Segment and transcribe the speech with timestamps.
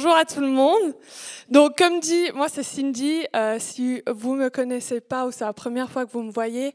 [0.00, 0.94] Bonjour à tout le monde.
[1.50, 3.26] Donc, comme dit, moi c'est Cindy.
[3.34, 6.72] Euh, si vous me connaissez pas ou c'est la première fois que vous me voyez,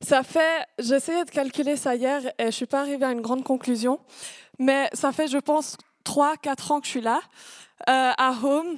[0.00, 3.44] ça fait, j'essayais de calculer ça hier et je suis pas arrivée à une grande
[3.44, 4.00] conclusion,
[4.58, 7.20] mais ça fait, je pense, 3-4 ans que je suis là,
[7.88, 8.74] euh, à Home.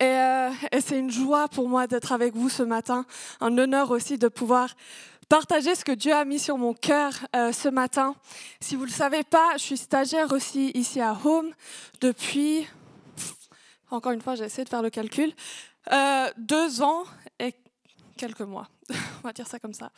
[0.00, 3.04] Et, euh, et c'est une joie pour moi d'être avec vous ce matin,
[3.42, 4.70] un honneur aussi de pouvoir
[5.28, 8.14] partager ce que Dieu a mis sur mon cœur ce matin.
[8.60, 11.50] Si vous ne le savez pas, je suis stagiaire aussi ici à Home
[12.00, 12.66] depuis,
[13.90, 15.32] encore une fois, j'ai essayé de faire le calcul,
[15.92, 17.04] euh, deux ans
[17.38, 17.54] et
[18.16, 18.68] quelques mois.
[18.90, 19.90] On va dire ça comme ça.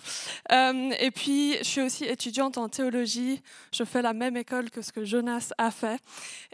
[0.53, 3.43] Euh, et puis, je suis aussi étudiante en théologie.
[3.73, 6.01] Je fais la même école que ce que Jonas a fait.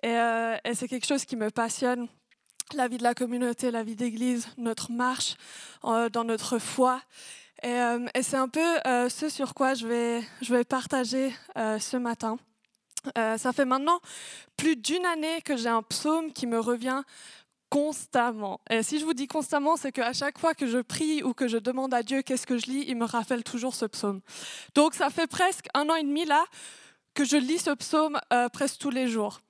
[0.03, 2.08] Et, euh, c'est quelque chose qui me passionne
[2.75, 5.36] la vie de la communauté, la vie d'église, notre marche
[5.83, 7.03] dans notre foi.
[7.62, 8.64] Et, c'est un peu
[9.10, 12.38] ce sur quoi je vais, partager ce matin.
[13.19, 14.00] Euh, ça fait maintenant
[14.56, 17.03] plus d'une année que j'ai un psaume qui me revient
[17.72, 18.61] constamment.
[18.69, 21.48] Et si je vous dis constamment, c'est qu'à chaque fois que je prie ou que
[21.48, 24.20] je demande à Dieu qu'est-ce que je lis, il me rappelle toujours ce psaume.
[24.75, 26.44] Donc ça fait presque un an et demi là
[27.14, 29.41] que je lis ce psaume euh, presque tous les jours.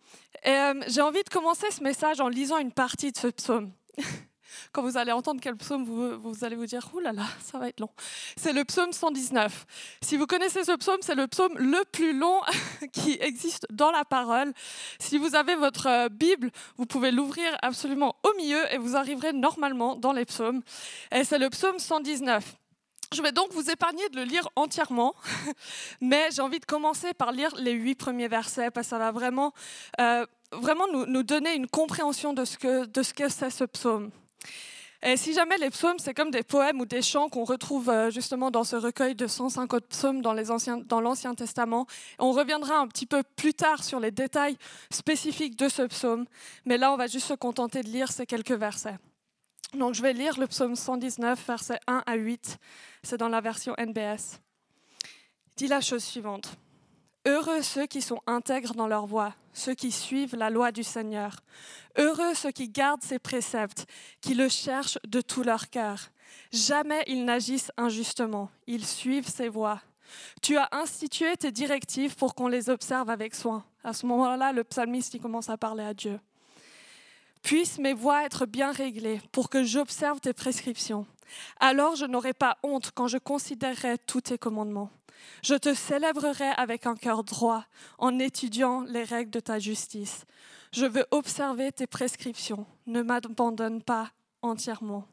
[0.44, 3.72] Et euh, j'ai envie de commencer ce message en lisant une partie de ce psaume.
[4.72, 7.68] Quand vous allez entendre quel psaume, vous, allez vous dire, ouh là là, ça va
[7.68, 7.90] être long.
[8.36, 9.66] C'est le psaume 119.
[10.00, 12.40] Si vous connaissez ce psaume, c'est le psaume le plus long
[12.92, 14.52] qui existe dans la parole.
[14.98, 19.32] Si vous avez votre euh, Bible, vous pouvez l'ouvrir absolument au milieu et vous arriverez
[19.32, 20.62] normalement dans les psaumes.
[21.12, 22.56] Et c'est le psaume 119.
[23.12, 25.14] Je vais donc vous épargner de le lire entièrement,
[26.00, 29.12] mais j'ai envie de commencer par lire les huit premiers versets, parce que ça va
[29.12, 29.52] vraiment,
[30.00, 33.64] euh, vraiment nous, nous, donner une compréhension de ce que, de ce que c'est ce
[33.64, 34.10] psaume.
[35.04, 38.10] Et si jamais les psaumes, c'est comme des poèmes ou des chants qu'on retrouve euh,
[38.10, 41.86] justement dans ce recueil de 150 psaumes dans l'Ancien Testament,
[42.20, 44.56] on reviendra un petit peu plus tard sur les détails
[44.92, 46.24] spécifiques de ce psaume,
[46.64, 48.96] mais là on va juste se contenter de lire ces quelques versets.
[49.74, 52.58] Donc je vais lire le psaume 119, versets 1 à 8.
[53.02, 54.38] C'est dans la version NBS.
[55.56, 56.56] Dit la chose suivante.
[57.24, 61.36] Heureux ceux qui sont intègres dans leur voie, ceux qui suivent la loi du Seigneur.
[61.96, 63.86] Heureux ceux qui gardent ses préceptes,
[64.20, 66.10] qui le cherchent de tout leur cœur.
[66.50, 69.80] Jamais ils n'agissent injustement, ils suivent ses voies.
[70.42, 73.64] Tu as institué tes directives pour qu'on les observe avec soin.
[73.84, 76.18] À ce moment-là, le psalmiste commence à parler à Dieu.
[77.42, 81.06] Puissent mes voies être bien réglées pour que j'observe tes prescriptions.
[81.60, 84.90] Alors je n'aurai pas honte quand je considérerai tous tes commandements.
[85.42, 87.64] Je te célébrerai avec un cœur droit
[87.98, 90.24] en étudiant les règles de ta justice.
[90.72, 92.66] Je veux observer tes prescriptions.
[92.86, 95.06] Ne m'abandonne pas entièrement.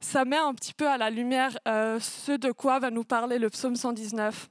[0.00, 3.38] Ça met un petit peu à la lumière euh, ce de quoi va nous parler
[3.38, 4.50] le psaume 119.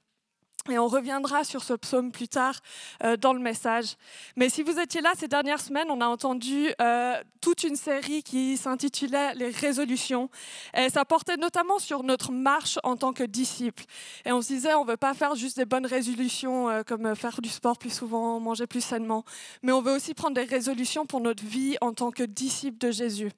[0.70, 2.56] Et on reviendra sur ce psaume plus tard
[3.04, 3.98] euh, dans le message.
[4.38, 8.24] Mais si vous étiez là ces dernières semaines, on a entendu euh, toute une série
[8.24, 10.30] qui s'intitulait Les résolutions.
[10.74, 13.84] Et ça portait notamment sur notre marche en tant que disciples.
[14.26, 17.14] Et on se disait, on ne veut pas faire juste des bonnes résolutions euh, comme
[17.14, 19.26] faire du sport plus souvent, manger plus sainement,
[19.64, 22.92] mais on veut aussi prendre des résolutions pour notre vie en tant que disciples de
[22.92, 23.32] Jésus.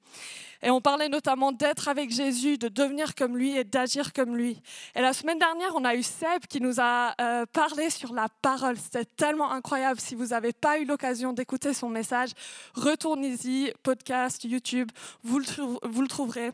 [0.62, 4.60] Et on parlait notamment d'être avec Jésus, de devenir comme lui et d'agir comme lui.
[4.94, 8.28] Et la semaine dernière, on a eu Seb qui nous a euh, parlé sur la
[8.42, 8.76] parole.
[8.78, 10.00] C'était tellement incroyable.
[10.00, 12.30] Si vous n'avez pas eu l'occasion d'écouter son message,
[12.74, 14.90] retournez-y, podcast, YouTube,
[15.22, 16.52] vous le, trouverez.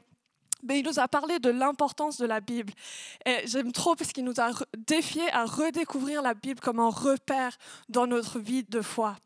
[0.63, 2.73] Mais il nous a parlé de l'importance de la Bible.
[3.27, 7.57] Et j'aime trop parce qu'il nous a défié à redécouvrir la Bible comme un repère
[7.89, 9.17] dans notre vie de foi.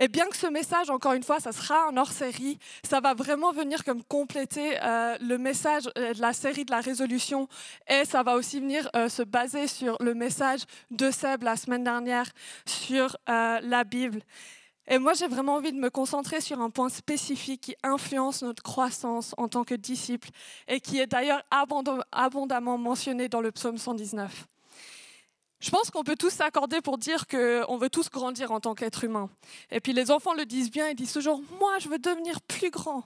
[0.00, 3.50] Et bien que ce message, encore une fois, ça sera un hors-série, ça va vraiment
[3.50, 7.48] venir comme compléter euh, le message de la série de la résolution
[7.88, 10.60] et ça va aussi venir euh, se baser sur le message
[10.92, 12.30] de Seb la semaine dernière
[12.64, 14.20] sur euh, la Bible.
[14.86, 18.62] Et moi, j'ai vraiment envie de me concentrer sur un point spécifique qui influence notre
[18.62, 20.28] croissance en tant que disciple
[20.68, 24.46] et qui est d'ailleurs abondamment mentionné dans le psaume 119.
[25.60, 29.02] Je pense qu'on peut tous s'accorder pour dire qu'on veut tous grandir en tant qu'être
[29.02, 29.28] humain.
[29.70, 32.70] Et puis les enfants le disent bien, ils disent toujours Moi, je veux devenir plus
[32.70, 33.04] grand.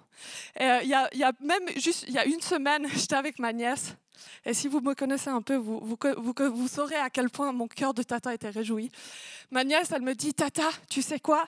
[0.60, 3.54] Il y, a, y, a même juste il y a une semaine, j'étais avec ma
[3.54, 3.94] nièce
[4.44, 7.52] Et si vous me connaissez un peu, vous, vous, vous, vous saurez à quel point
[7.52, 8.90] mon cœur de tata était réjoui.
[9.50, 11.46] Ma nièce, elle me dit, tata, tu sais quoi?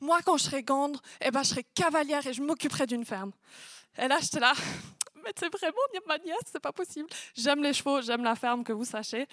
[0.00, 3.32] Moi, quand je serai grande, eh ben, je serai cavalière et je m'occuperai d'une ferme.
[3.96, 4.52] Et là, j'étais là,
[5.24, 5.76] mais c'est vraiment
[6.06, 7.08] ma nièce, c'est pas possible.
[7.34, 9.26] J'aime les chevaux, j'aime la ferme, que vous sachiez.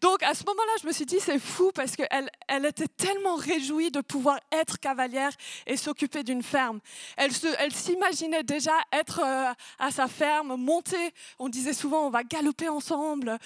[0.00, 3.36] Donc à ce moment-là, je me suis dit, c'est fou parce qu'elle elle était tellement
[3.36, 5.32] réjouie de pouvoir être cavalière
[5.66, 6.80] et s'occuper d'une ferme.
[7.16, 11.12] Elle, elle s'imaginait déjà être euh, à sa ferme, monter.
[11.38, 13.38] On disait souvent, on va galoper ensemble.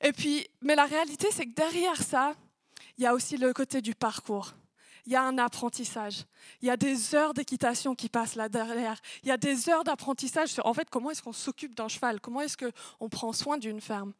[0.00, 2.34] Et puis, mais la réalité, c'est que derrière ça,
[2.98, 4.54] il y a aussi le côté du parcours
[5.06, 6.24] il y a un apprentissage.
[6.62, 8.98] Il y a des heures d'équitation qui passent là derrière.
[9.22, 12.20] Il y a des heures d'apprentissage sur, en fait, comment est-ce qu'on s'occupe d'un cheval?
[12.20, 14.12] Comment est-ce qu'on prend soin d'une ferme?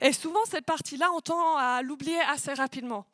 [0.00, 3.06] Et souvent, cette partie-là, on tend à l'oublier assez rapidement.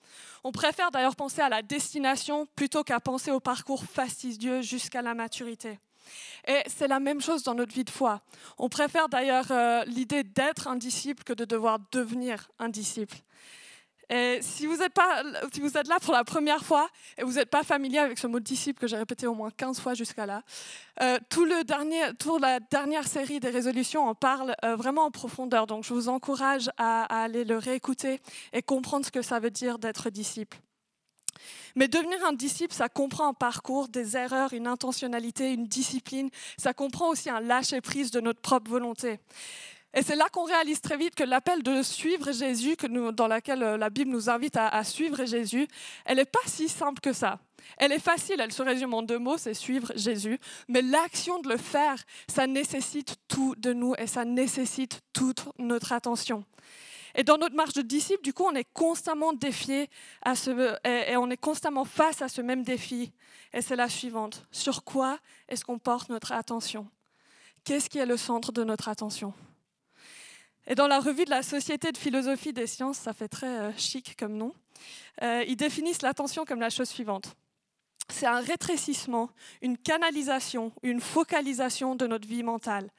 [0.45, 5.15] On préfère d'ailleurs penser à la destination plutôt qu'à penser au parcours fastidieux jusqu'à la
[5.15, 5.79] maturité.
[6.47, 8.23] Et c'est la même chose dans notre vie de foi.
[8.57, 13.19] On préfère d'ailleurs euh, l'idée d'être un disciple que de devoir devenir un disciple.
[14.10, 14.96] Et si vous, êtes
[15.88, 16.88] là pour la première fois
[17.19, 19.81] et vous n'êtes pas familier avec ce mot disciple que j'ai répété au moins 15
[19.81, 20.43] fois jusqu'à là,
[21.02, 25.10] euh, tout le dernier, toute la dernière série des résolutions en parle euh, vraiment en
[25.10, 25.66] profondeur.
[25.66, 28.20] Donc je vous encourage à, à aller le réécouter
[28.55, 30.58] et comprendre ce que ça veut dire d'être disciple.
[31.75, 36.31] Mais devenir un disciple, ça comprend un parcours, des erreurs, une intentionnalité, une discipline.
[36.56, 39.20] Ça comprend aussi un lâcher-prise de notre propre volonté.
[39.94, 43.62] Et c'est là qu'on réalise très vite que l'appel de suivre Jésus, que dans laquelle
[43.62, 45.67] euh, la Bible nous invite à, suivre Jésus,
[46.05, 47.38] elle n'est pas si simple que ça.
[47.79, 50.38] Elle est facile, elle se résume en deux mots, c'est suivre Jésus.
[50.69, 55.93] Mais l'action de le faire, ça nécessite tout de nous et ça nécessite toute notre
[55.93, 56.44] attention.
[57.14, 59.88] Et dans notre marche de disciple, du coup, on est constamment défié
[60.23, 63.12] à ce, et on est constamment face à ce même défi.
[63.55, 64.46] Et c'est la suivante.
[64.52, 65.19] Sur quoi
[65.49, 66.87] est-ce qu'on porte notre attention?
[67.64, 69.32] Qu'est-ce qui est le centre de notre attention?
[70.69, 73.73] Et dans la revue de la Société de philosophie des sciences, ça fait très euh,
[73.76, 74.53] chic comme nom,
[75.23, 77.35] euh, ils définissent l'attention comme la chose suivante.
[78.11, 79.31] C'est un rétrécissement,
[79.61, 82.91] une canalisation, une focalisation de notre vie mentale.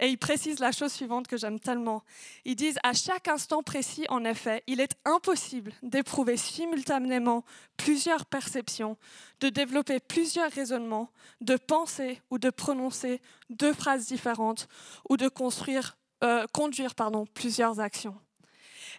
[0.00, 2.02] Et ils précisent la chose suivante que j'aime tellement.
[2.44, 7.44] Ils disent, à chaque instant précis, en effet, il est impossible d'éprouver simultanément
[7.76, 8.96] plusieurs perceptions,
[9.40, 11.10] de développer plusieurs raisonnements,
[11.40, 13.20] de penser ou de prononcer
[13.50, 14.68] deux phrases différentes,
[15.08, 18.14] ou de construire euh, conduire pardon, plusieurs actions.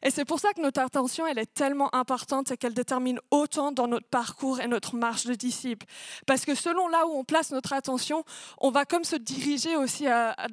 [0.04, 3.72] Et c'est pour ça que notre attention, elle est tellement importante et qu'elle détermine autant
[3.72, 5.86] dans notre parcours et notre marche de disciple.
[6.26, 8.24] Parce que selon là où on place notre attention,
[8.60, 10.06] on va comme se diriger aussi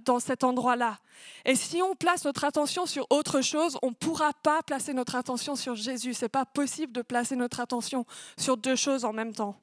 [0.04, 0.98] dans cet endroit-là.
[1.44, 5.14] Et si on place notre attention sur autre chose, on ne pourra pas placer notre
[5.14, 6.14] attention sur Jésus.
[6.14, 8.06] Ce n'est pas possible de placer notre attention
[8.38, 9.56] sur deux choses en même temps.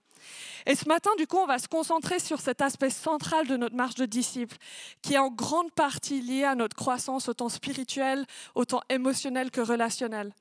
[0.65, 3.75] Et ce matin, du coup, on va se concentrer sur cet aspect central de notre
[3.75, 4.57] marche de disciple,
[5.01, 8.25] qui est en grande partie lié à notre croissance autant spirituelle,
[8.56, 10.33] autant émotionnelle que relationnelle.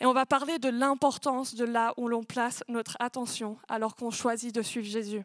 [0.00, 4.10] Et on va parler de l'importance de là où l'on place notre attention alors qu'on
[4.10, 5.24] choisit de suivre Jésus.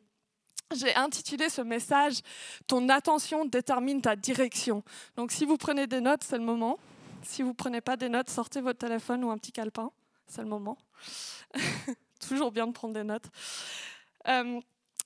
[0.75, 2.21] J'ai intitulé ce message
[2.65, 4.83] Ton attention détermine ta direction.
[5.15, 6.79] Donc si vous prenez des notes, c'est le moment.
[7.21, 9.91] Si vous ne prenez pas des notes, sortez votre téléphone ou un petit calepin,
[10.27, 10.77] c'est le moment.
[12.27, 13.25] Toujours bien de prendre des notes.
[14.27, 14.59] Euh,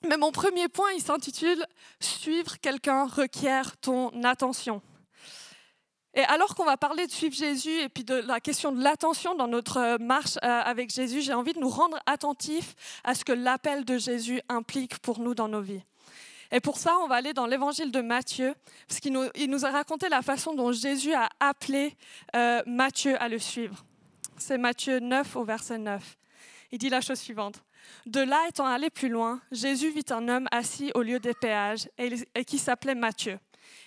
[0.07, 1.65] mais mon premier point, il s'intitule
[1.99, 4.81] Suivre quelqu'un requiert ton attention.
[6.13, 9.35] Et alors qu'on va parler de suivre Jésus et puis de la question de l'attention
[9.35, 13.33] dans notre marche euh, avec Jésus, j'ai envie de nous rendre attentifs à ce que
[13.33, 15.83] l'appel de Jésus implique pour nous dans nos vies.
[16.51, 18.55] Et pour ça, on va aller dans l'évangile de Matthieu,
[18.87, 21.95] parce qu'il nous, a raconté la façon dont Jésus a appelé
[22.35, 23.85] euh, Matthieu à le suivre.
[24.37, 26.17] C'est Matthieu 9 au verset 9.
[26.71, 27.63] Il dit la chose suivante.
[28.05, 31.89] De là étant allé plus loin, Jésus vit un homme assis au lieu des péages
[31.97, 33.39] et qui s'appelait Matthieu.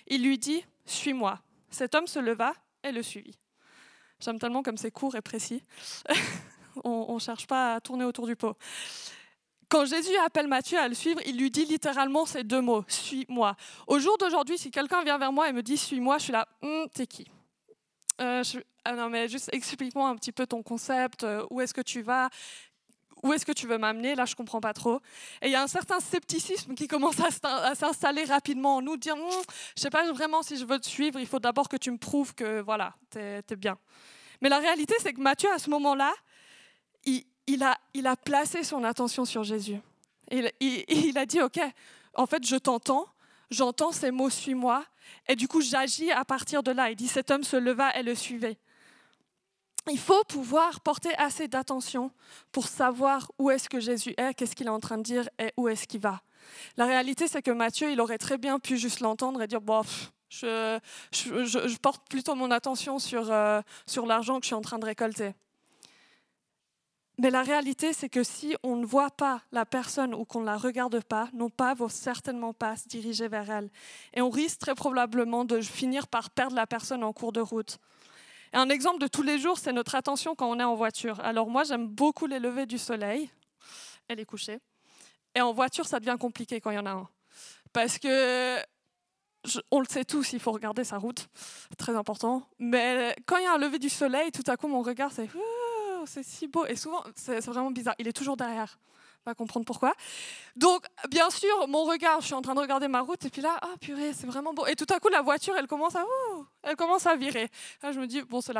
[0.07, 1.39] Il lui dit, Suis-moi.
[1.69, 3.37] Cet homme se leva et le suivit.
[4.19, 5.63] J'aime tellement comme c'est court et précis.
[6.83, 8.57] on ne cherche pas à tourner autour du pot.
[9.71, 13.55] Quand Jésus appelle Matthieu à le suivre, il lui dit littéralement ces deux mots, suis-moi.
[13.87, 16.45] Au jour d'aujourd'hui, si quelqu'un vient vers moi et me dit suis-moi, je suis là,
[16.61, 17.31] hum, t'es qui?
[18.19, 18.43] Euh,
[18.83, 22.01] ah non, mais juste explique-moi un petit peu ton concept, euh, où est-ce que tu
[22.01, 22.29] vas,
[23.23, 24.15] où est-ce que tu veux m'amener?
[24.15, 24.99] Là, je comprends pas trop.
[25.41, 29.15] Et il y a un certain scepticisme qui commence à s'installer rapidement en nous, dire,
[29.15, 29.43] je hum,
[29.75, 31.97] je sais pas vraiment si je veux te suivre, il faut d'abord que tu me
[31.97, 33.77] prouves que voilà, tu es, bien.
[34.41, 36.13] Mais la réalité, c'est que Matthieu, à ce moment-là,
[37.05, 39.77] il, a, placé son attention sur Jésus.
[40.31, 41.59] Il, il a dit, OK,
[42.15, 43.07] en fait, je t'entends,
[43.49, 44.83] j'entends ces mots, suis-moi,
[45.27, 46.89] et du coup, j'agis à partir de là.
[46.89, 48.57] Il dit, cet homme se leva et le suivait
[49.89, 52.11] il faut pouvoir porter assez d'attention
[52.51, 55.51] pour savoir où est-ce que Jésus est, qu'est-ce qu'il est en train de dire et
[55.57, 56.21] où est-ce qu'il va.
[56.77, 59.61] La réalité, c'est que Matthieu, il aurait très bien pu juste l'entendre et dire,
[60.29, 60.79] je,
[61.11, 64.85] je, porte plutôt mon attention sur, euh, sur l'argent que je suis en train de
[64.85, 65.33] récolter.
[67.17, 70.45] Mais la réalité, c'est que si on ne voit pas la personne ou qu'on ne
[70.45, 73.69] la regarde pas, nos pas vont certainement pas se diriger vers elle.
[74.13, 77.79] Et on risque très probablement de finir par perdre la personne en cours de route.
[78.53, 81.19] Et un exemple de tous les jours, c'est notre attention quand on est en voiture.
[81.21, 83.29] Alors moi, j'aime beaucoup les levées du soleil.
[84.07, 84.59] Elle est couchée.
[85.35, 87.09] Et en voiture, ça devient compliqué quand il y en a un.
[87.71, 88.57] Parce que,
[89.71, 91.29] on le sait tous, il faut regarder sa route,
[91.77, 92.45] très important.
[92.59, 95.29] Mais quand il y a un lever du soleil, tout à coup, mon regard, c'est
[96.05, 96.65] c'est si beau.
[96.65, 97.95] Et souvent, c'est vraiment bizarre.
[97.99, 98.79] Il est toujours derrière.
[99.25, 99.93] Va comprendre pourquoi.
[100.55, 103.41] Donc, bien sûr, mon regard, je suis en train de regarder ma route, et puis
[103.41, 104.65] là, ah purée, c'est vraiment beau.
[104.65, 106.03] Et tout à coup, la voiture, elle commence à,
[106.63, 107.47] elle commence à virer.
[107.83, 108.53] Je me dis, bon, c'est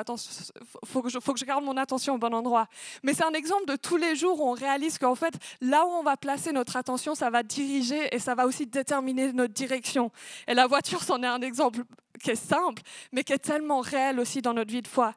[0.86, 2.68] faut que je, faut que je garde mon attention au bon endroit.
[3.02, 5.90] Mais c'est un exemple de tous les jours où on réalise qu'en fait, là où
[5.90, 10.12] on va placer notre attention, ça va diriger et ça va aussi déterminer notre direction.
[10.48, 11.82] Et la voiture, c'en est un exemple
[12.22, 15.14] qui est simple, mais qui est tellement réel aussi dans notre vie de foi.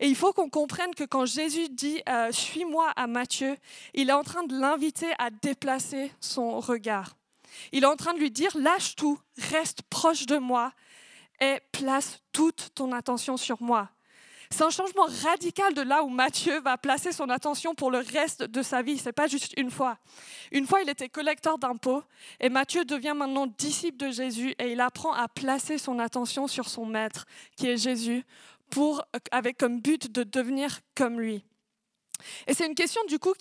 [0.00, 3.56] Et il faut qu'on comprenne que quand Jésus dit euh, Suis-moi à Matthieu,
[3.94, 7.16] il est en train de l'inviter à déplacer son regard.
[7.72, 10.72] Il est en train de lui dire Lâche tout, reste proche de moi
[11.40, 13.90] et place toute ton attention sur moi.
[14.50, 18.42] C'est un changement radical de là où Matthieu va placer son attention pour le reste
[18.42, 18.98] de sa vie.
[18.98, 19.98] C'est pas juste une fois.
[20.52, 22.02] Une fois, il était collecteur d'impôts
[22.40, 26.68] et Matthieu devient maintenant disciple de Jésus et il apprend à placer son attention sur
[26.68, 27.26] son maître,
[27.56, 28.24] qui est Jésus,
[28.70, 31.44] pour, avec comme but de devenir comme lui.
[32.46, 33.34] Et c'est une question du coup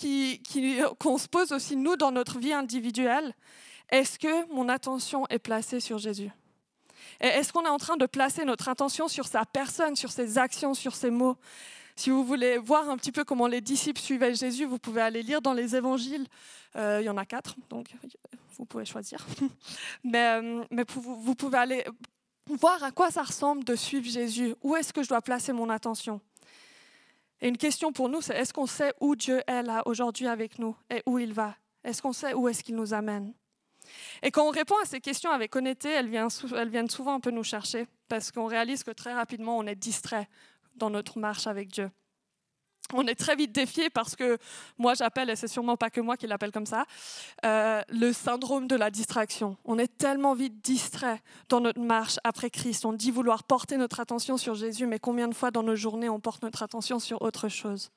[1.00, 3.33] qu'on se pose aussi nous dans notre vie individuelle.
[3.89, 6.31] Est-ce que mon attention est placée sur Jésus?
[7.19, 10.74] Est-ce qu'on est en train de placer notre attention sur sa personne, sur ses actions,
[10.74, 11.38] sur ses mots?
[11.95, 15.24] Si vous voulez voir un petit peu comment les disciples suivaient Jésus, vous pouvez aller
[15.24, 16.27] lire dans les évangiles.
[16.75, 17.88] Euh, il y en a quatre, donc
[18.57, 19.25] vous pouvez choisir.
[20.03, 21.86] mais, euh, mais vous pouvez aller
[22.50, 24.55] voir à quoi ça ressemble de suivre Jésus.
[24.62, 26.19] Où est-ce que je dois placer mon attention?
[27.41, 30.60] Et une question pour nous, c'est est-ce qu'on sait où Dieu est là aujourd'hui avec
[30.60, 31.55] nous et où il va?
[31.84, 33.34] Est-ce qu'on sait où est-ce qu'il nous amène?
[34.22, 37.44] Et quand on répond à ces questions avec honnêteté, elles viennent, souvent un peu nous
[37.44, 40.27] chercher, parce qu'on réalise que très rapidement, on est distrait
[40.75, 41.89] dans notre marche avec Dieu.
[42.94, 44.38] On est très vite défié parce que
[44.77, 46.86] moi j'appelle, et c'est sûrement pas que moi qui l'appelle comme ça,
[47.44, 49.58] euh, le syndrome de la distraction.
[49.65, 52.86] On est tellement vite distrait dans notre marche après Christ.
[52.86, 56.10] On dit vouloir porter notre attention sur Jésus, mais combien de fois dans nos journées
[56.10, 57.89] on porte notre attention sur autre chose?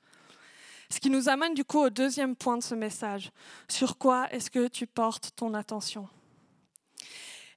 [0.90, 3.30] Ce qui nous amène du coup au deuxième point de ce message.
[3.68, 6.08] Sur quoi est-ce que tu portes ton attention?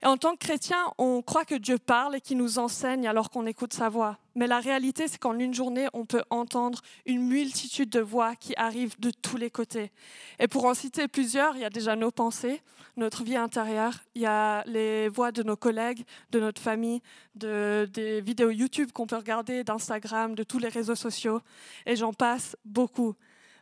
[0.04, 3.30] Et en tant que chrétien, on croit que Dieu parle et qu'il nous enseigne alors
[3.30, 4.18] qu'on écoute sa voix.
[4.34, 8.54] Mais la réalité, c'est qu'en une journée, on peut entendre une multitude de voix qui
[8.58, 9.92] arrivent de tous les côtés.
[10.40, 12.62] Et pour en citer plusieurs, il y a déjà nos pensées,
[12.98, 17.02] notre vie intérieure, il y a les voix de nos collègues, de notre famille,
[17.36, 21.42] de, des vidéos YouTube qu'on peut regarder, d'Instagram, de tous les réseaux sociaux,
[21.86, 23.16] et j'en passe beaucoup.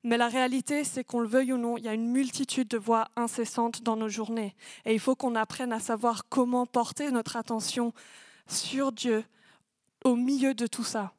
[0.03, 2.77] Mais la réalité, c'est qu'on le veuille ou non, il y a une multitude de
[2.77, 4.55] voix incessantes dans nos journées.
[4.85, 7.93] Et il faut qu'on apprenne à savoir comment porter notre attention
[8.47, 9.25] sur Dieu
[10.03, 11.13] au milieu de tout ça.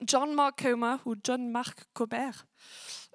[0.00, 2.30] John Mark Comer, ou John Mark Comer,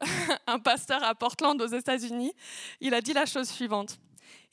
[0.48, 2.34] un pasteur à Portland aux États-Unis,
[2.80, 4.00] il a dit la chose suivante.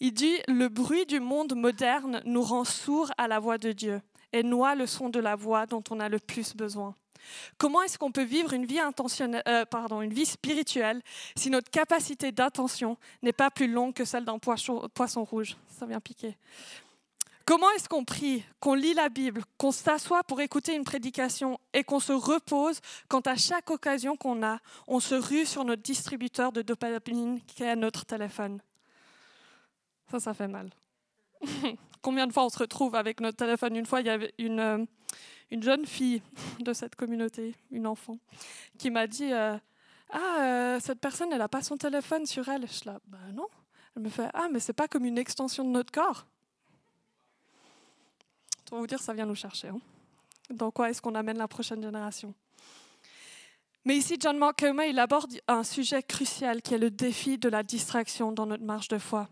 [0.01, 4.01] Il dit, le bruit du monde moderne nous rend sourds à la voix de Dieu
[4.33, 6.95] et noie le son de la voix dont on a le plus besoin.
[7.57, 11.03] Comment est-ce qu'on peut vivre une vie, euh, pardon, une vie spirituelle
[11.37, 15.57] si notre capacité d'attention n'est pas plus longue que celle d'un poisson, poisson rouge?
[15.69, 16.37] Ça vient piquer.
[17.49, 21.83] Comment est-ce qu'on prie, qu'on lit la Bible, qu'on s'assoit pour écouter une prédication et
[21.83, 26.53] qu'on se repose quand à chaque occasion qu'on a, on se rue sur notre distributeur
[26.53, 28.61] de dopamine qui est notre téléphone?
[30.11, 30.69] Ça, ça fait mal.
[32.03, 33.77] Combien de fois on se retrouve avec notre téléphone?
[33.77, 34.85] Une fois, il y avait une, euh,
[35.51, 36.23] une jeune fille
[36.61, 38.19] de cette communauté, une enfant,
[38.79, 39.57] qui m'a dit euh,
[40.11, 42.67] Ah, euh, cette personne, elle n'a pas son téléphone sur elle.
[42.67, 43.47] Je suis là, bah non.
[43.97, 46.27] Elle me fait Ah, mais c'est pas comme une extension de notre corps.
[48.67, 49.69] Pour vous dire, ça vient nous chercher.
[49.69, 49.81] Hein.
[50.51, 52.35] Dans quoi est-ce qu'on amène la prochaine génération?
[53.85, 57.49] Mais ici, John Mark Comer, il aborde un sujet crucial qui est le défi de
[57.49, 59.29] la distraction dans notre marche de foi.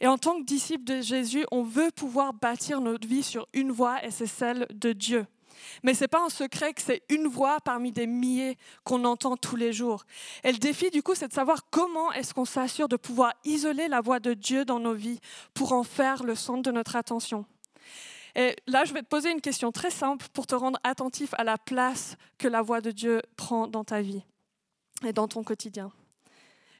[0.00, 3.70] Et en tant que disciple de Jésus, on veut pouvoir bâtir notre vie sur une
[3.70, 5.26] voie et c'est celle de Dieu.
[5.82, 9.36] Mais ce n'est pas un secret que c'est une voix parmi des milliers qu'on entend
[9.36, 10.04] tous les jours.
[10.44, 13.88] Et le défi, du coup, c'est de savoir comment est-ce qu'on s'assure de pouvoir isoler
[13.88, 15.20] la voix de Dieu dans nos vies
[15.54, 17.44] pour en faire le centre de notre attention.
[18.34, 21.44] Et là, je vais te poser une question très simple pour te rendre attentif à
[21.44, 24.22] la place que la voix de Dieu prend dans ta vie
[25.04, 25.92] et dans ton quotidien.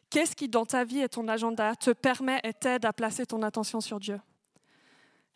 [0.08, 3.42] Qu'est-ce qui, dans ta vie et ton agenda, te permet et t'aide à placer ton
[3.42, 4.20] attention sur Dieu?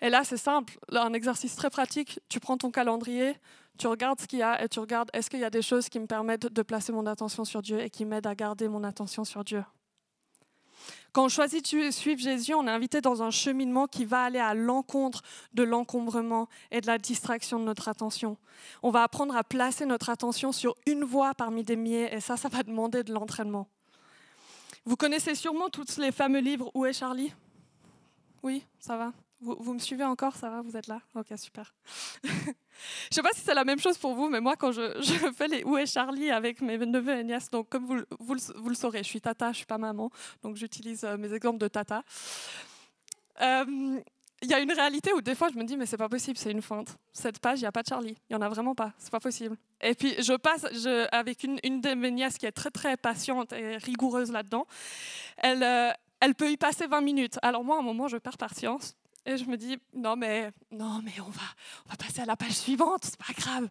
[0.01, 2.21] Et là, c'est simple, un exercice très pratique.
[2.29, 3.35] Tu prends ton calendrier,
[3.79, 5.89] tu regardes ce qu'il y a et tu regardes est-ce qu'il y a des choses
[5.89, 8.85] qui me permettent de placer mon attention sur Dieu et qui m'aident à garder mon
[8.85, 9.65] attention sur Dieu?
[11.13, 14.39] Quand on choisit de suivre Jésus, on est invité dans un cheminement qui va aller
[14.39, 15.23] à l'encontre
[15.55, 18.37] de l'encombrement et de la distraction de notre attention.
[18.83, 22.37] On va apprendre à placer notre attention sur une voie parmi des milliers et ça,
[22.37, 23.67] ça va demander de l'entraînement.
[24.85, 27.33] Vous connaissez sûrement tous les fameux livres Où est Charlie?
[28.43, 31.01] Oui, ça va vous, me suivez encore, ça va Vous êtes là?
[31.15, 31.75] Ok, super.
[32.25, 32.55] je ne
[33.11, 35.63] sais pas si c'est la même chose pour vous, mais moi, quand je, fais les
[35.65, 37.87] Où est Charlie avec mes neveux et nièces, donc comme
[38.19, 40.11] vous, le saurez, je suis tata, je ne suis pas maman,
[40.43, 42.03] donc j'utilise euh, mes exemples de tata.
[43.43, 44.01] Euh,
[44.43, 46.37] il y a une réalité où des fois je me dis mais c'est pas possible,
[46.37, 46.97] c'est une feinte.
[47.13, 49.11] Cette page, il n'y a pas de Charlie, il y en a vraiment pas, c'est
[49.11, 49.57] pas possible.
[49.81, 50.67] Et puis je passe
[51.11, 54.67] avec une, une de mes nièces qui est très très patiente et rigoureuse là-dedans.
[55.39, 55.91] Elle, euh,
[56.21, 57.39] elle peut y passer 20 minutes.
[57.43, 58.95] Alors moi à un moment je perds patience
[59.27, 61.43] et je me dis, non mais, non, mais on, va,
[61.87, 63.69] on va passer à la page suivante, c'est pas grave.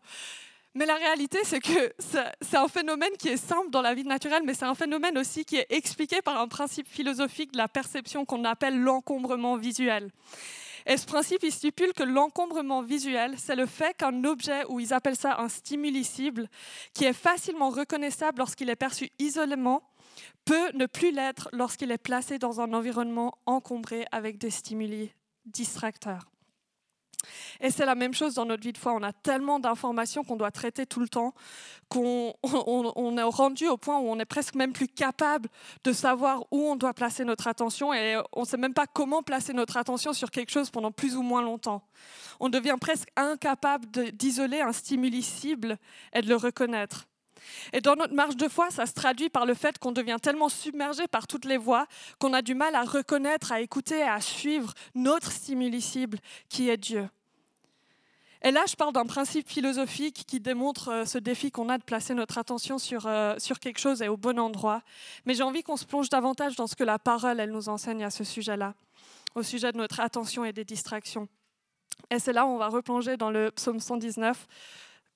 [0.75, 1.93] Mais la réalité, c'est que
[2.41, 5.45] c'est un phénomène qui est simple dans la vie naturelle, mais c'est un phénomène aussi
[5.45, 10.11] qui est expliqué par un principe philosophique de la perception qu'on appelle l'encombrement visuel.
[10.85, 14.93] Et ce principe, il stipule que l'encombrement visuel, c'est le fait qu'un objet, ou ils
[14.93, 16.49] appellent ça un stimuli cible,
[16.93, 19.81] qui est facilement reconnaissable lorsqu'il est perçu isolément,
[20.43, 25.11] peut ne plus l'être lorsqu'il est placé dans un environnement encombré avec des stimuli
[25.45, 26.31] distracteur.
[27.59, 28.93] Et c'est la même chose dans notre vie de foi.
[28.93, 31.33] On a tellement d'informations qu'on doit traiter tout le temps,
[31.89, 35.49] qu'on on, est rendu au point où on est presque même plus capable
[35.83, 39.23] de savoir où on doit placer notre attention et on ne sait même pas comment
[39.23, 41.83] placer notre attention sur quelque chose pendant plus ou moins longtemps.
[42.39, 45.77] On devient presque incapable d'isoler un stimuli cible
[46.13, 47.07] et de le reconnaître.
[47.73, 50.49] Et dans notre marche de foi, ça se traduit par le fait qu'on devient tellement
[50.49, 51.87] submergé par toutes les voix
[52.19, 56.77] qu'on a du mal à reconnaître, à écouter, à suivre notre stimuli cible qui est
[56.77, 57.07] Dieu.
[58.45, 61.83] Et là, je parle d'un principe philosophique qui démontre euh, ce défi qu'on a de
[61.83, 64.83] placer notre attention sur, euh, sur quelque chose et au bon endroit.
[65.25, 68.03] Mais j'ai envie qu'on se plonge davantage dans ce que la parole, elle nous enseigne
[68.03, 68.75] à ce sujet-là,
[69.33, 71.27] au sujet de notre attention et des distractions.
[72.11, 74.47] Et c'est là où on va replonger dans le psaume 119,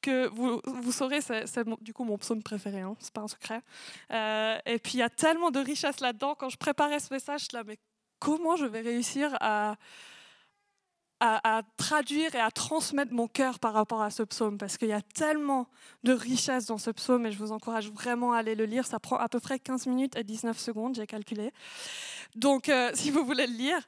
[0.02, 3.62] que vous, vous saurez, c'est du coup mon psaume préféré, hein, c'est pas un secret.
[4.12, 6.36] Euh, et puis il y a tellement de richesse là-dedans.
[6.36, 7.78] Quand je préparais ce message, là, mais
[8.20, 9.76] comment je vais réussir à,
[11.20, 14.58] à, traduire et à transmettre mon cœur par rapport à ce psaume?
[14.58, 15.68] Parce qu'il y a tellement
[16.04, 18.86] de richesse dans ce psaume et je vous encourage vraiment à aller le lire.
[18.86, 21.52] Ça prend à peu près 15 minutes et 19 secondes, j'ai calculé.
[22.36, 23.82] Donc euh, si vous voulez le lire,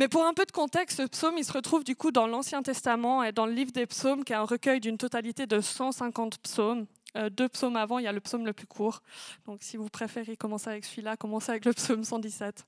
[0.00, 2.62] mais pour un peu de contexte, ce psaume, il se retrouve du coup dans l'Ancien
[2.62, 6.38] Testament et dans le livre des psaumes, qui est un recueil d'une totalité de 150
[6.38, 6.86] psaumes.
[7.18, 9.02] Euh, deux psaumes avant, il y a le psaume le plus court.
[9.44, 12.64] Donc si vous préférez commencer avec celui-là, commencez avec le psaume 117.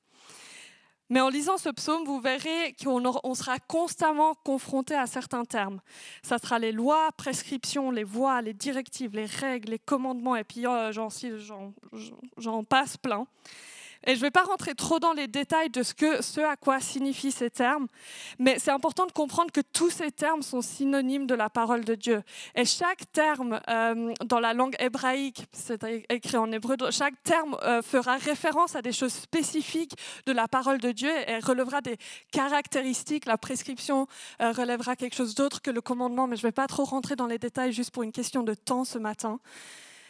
[1.09, 5.81] Mais en lisant ce psaume, vous verrez qu'on sera constamment confronté à certains termes.
[6.23, 10.67] Ça sera les lois, prescriptions, les voies, les directives, les règles, les commandements, et puis
[10.67, 13.27] euh, j'en passe plein.
[14.07, 17.33] Et je ne vais pas rentrer trop dans les détails de ce, à quoi signifient
[17.33, 17.87] ces termes,
[18.39, 21.95] mais c'est important de comprendre que tous ces termes sont synonymes de la parole de
[21.95, 22.23] Dieu.
[22.55, 27.83] Et chaque terme euh, dans la langue hébraïque, c'est écrit en hébreu, chaque terme euh,
[27.83, 29.95] fera référence à des choses spécifiques
[30.27, 31.97] de la parole de Dieu et relèvera des
[32.33, 33.27] caractéristiques.
[33.27, 34.09] La prescription
[34.41, 37.15] euh, relèvera quelque chose d'autre que le commandement, mais je ne vais pas trop rentrer
[37.15, 39.39] dans les détails juste pour une question de temps ce matin.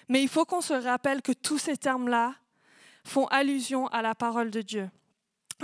[0.09, 2.35] Mais il faut qu'on se rappelle que tous ces termes-là
[3.05, 4.91] font allusion à la parole de Dieu.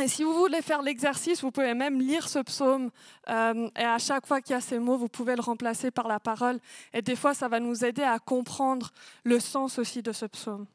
[0.01, 2.91] Et si vous voulez faire l'exercice, vous pouvez même lire ce psaume
[3.29, 6.07] euh, et à chaque fois qu'il y a ces mots, vous pouvez le remplacer par
[6.07, 6.61] la parole.
[6.93, 8.91] Et des fois, ça va nous aider à comprendre
[9.25, 10.67] le sens aussi de ce psaume.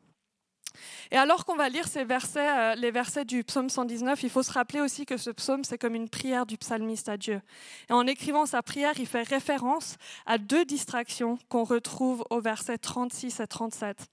[1.12, 4.43] Et alors qu'on va lire ces versets, euh, les versets du psaume 119, il faut
[4.43, 7.41] se rappeler aussi que ce psaume, c'est comme une prière du psalmiste à Dieu.
[7.89, 12.78] Et en écrivant sa prière, il fait référence à deux distractions qu'on retrouve aux versets
[12.78, 14.10] 36 et 37.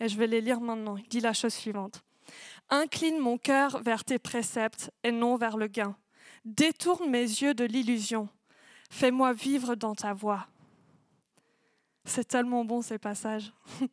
[0.00, 0.96] Et je vais les lire maintenant.
[0.96, 2.02] Il dit la chose suivante.
[2.70, 5.96] Incline mon cœur vers tes préceptes et non vers le gain.
[6.44, 8.28] Détourne mes yeux de l'illusion.
[8.90, 10.46] Fais-moi vivre dans ta voie.
[12.04, 13.52] C'est tellement bon ces passages.
[13.80, 13.88] je ne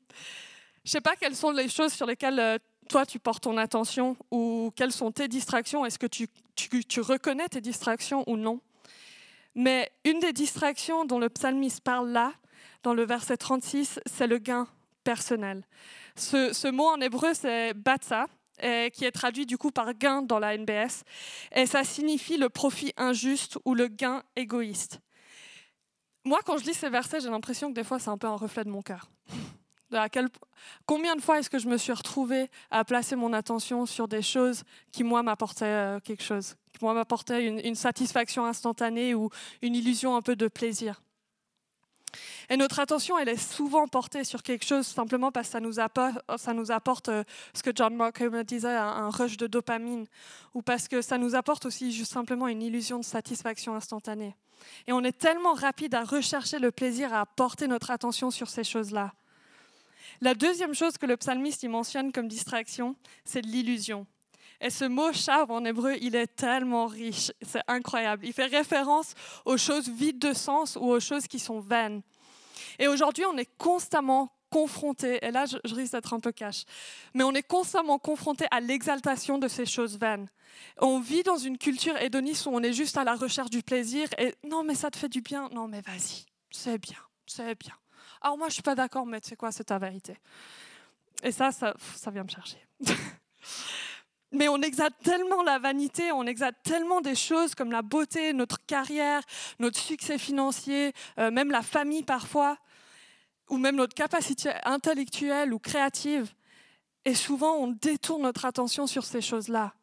[0.86, 2.58] sais pas quelles sont les choses sur lesquelles euh,
[2.90, 5.86] toi tu portes ton attention ou quelles sont tes distractions.
[5.86, 8.60] Est-ce que tu, tu, tu reconnais tes distractions ou non?
[9.56, 12.34] Mais une des distractions dont le psalmiste parle là,
[12.84, 14.68] dans le verset 36, c'est le gain
[15.04, 15.64] personnel.
[16.16, 18.28] Ce, mot en hébreu, c'est batsa,
[18.60, 21.04] qui est traduit du coup par gain dans la NBS,
[21.56, 25.00] et ça signifie le profit injuste ou le gain égoïste.
[26.24, 28.36] Moi, quand je lis ces versets, j'ai l'impression que des fois, c'est un peu un
[28.36, 29.10] reflet de mon cœur.
[30.86, 34.22] Combien de fois est-ce que je me suis retrouvée à placer mon attention sur des
[34.22, 39.30] choses qui, moi, m'apportaient euh, quelque chose, qui, moi, m'apportaient une satisfaction instantanée ou
[39.62, 41.02] une illusion un peu de plaisir?
[42.52, 45.80] Et notre attention, elle est souvent portée sur quelque chose simplement parce que ça nous
[45.80, 50.06] apporte, apporte euh, ce que John me disait, un rush de dopamine,
[50.54, 54.36] ou parce que ça nous apporte aussi juste simplement une illusion de satisfaction instantanée.
[54.86, 58.66] Et on est tellement rapide à rechercher le plaisir, à porter notre attention sur ces
[58.66, 59.14] choses-là.
[60.20, 64.06] La deuxième chose que le psalmiste y mentionne comme distraction, c'est l'illusion.
[64.60, 68.26] Et ce mot chav en hébreu, il est tellement riche, c'est incroyable.
[68.26, 69.14] Il fait référence
[69.46, 72.02] aux choses vides de sens ou aux choses qui sont vaines.
[72.80, 76.66] Et aujourd'hui, on est constamment confronté, et là je, risque d'être un peu cash,
[77.14, 80.30] mais on est constamment confronté à l'exaltation de ces choses vaines.
[80.78, 84.10] On vit dans une culture hédoniste où on est juste à la recherche du plaisir
[84.18, 87.74] et non mais ça te fait du bien, non mais vas-y, c'est bien, c'est bien.
[88.20, 90.18] Alors moi je suis pas d'accord, mais sais quoi, c'est ta vérité.
[91.24, 92.58] Et ça, ça, ça vient me chercher.
[94.32, 98.66] Mais on exalte tellement la vanité, on exalte tellement des choses comme la beauté, notre
[98.66, 99.22] carrière,
[99.60, 102.58] notre succès financier, euh, même la famille parfois,
[103.50, 106.34] ou même notre capacité intellectuelle ou créative.
[107.04, 109.74] Et souvent, on détourne notre attention sur ces choses-là.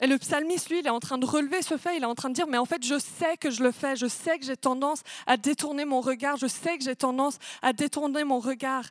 [0.00, 2.14] Et le psalmiste, lui, il est en train de relever ce fait, il est en
[2.14, 4.44] train de dire, mais en fait, je sais que je le fais, je sais que
[4.44, 8.84] j'ai tendance à détourner mon regard, je sais que j'ai tendance à détourner mon regard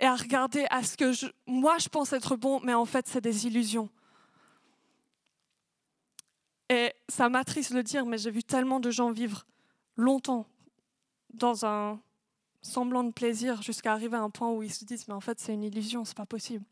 [0.00, 1.12] et à regarder à ce que
[1.46, 3.90] moi, je pense être bon, mais en fait, c'est des illusions.
[6.68, 9.46] Et ça m'attriste de le dire, mais j'ai vu tellement de gens vivre
[9.96, 10.46] longtemps
[11.32, 12.00] dans un
[12.62, 15.38] semblant de plaisir jusqu'à arriver à un point où ils se disent mais en fait
[15.38, 16.64] c'est une illusion, c'est pas possible.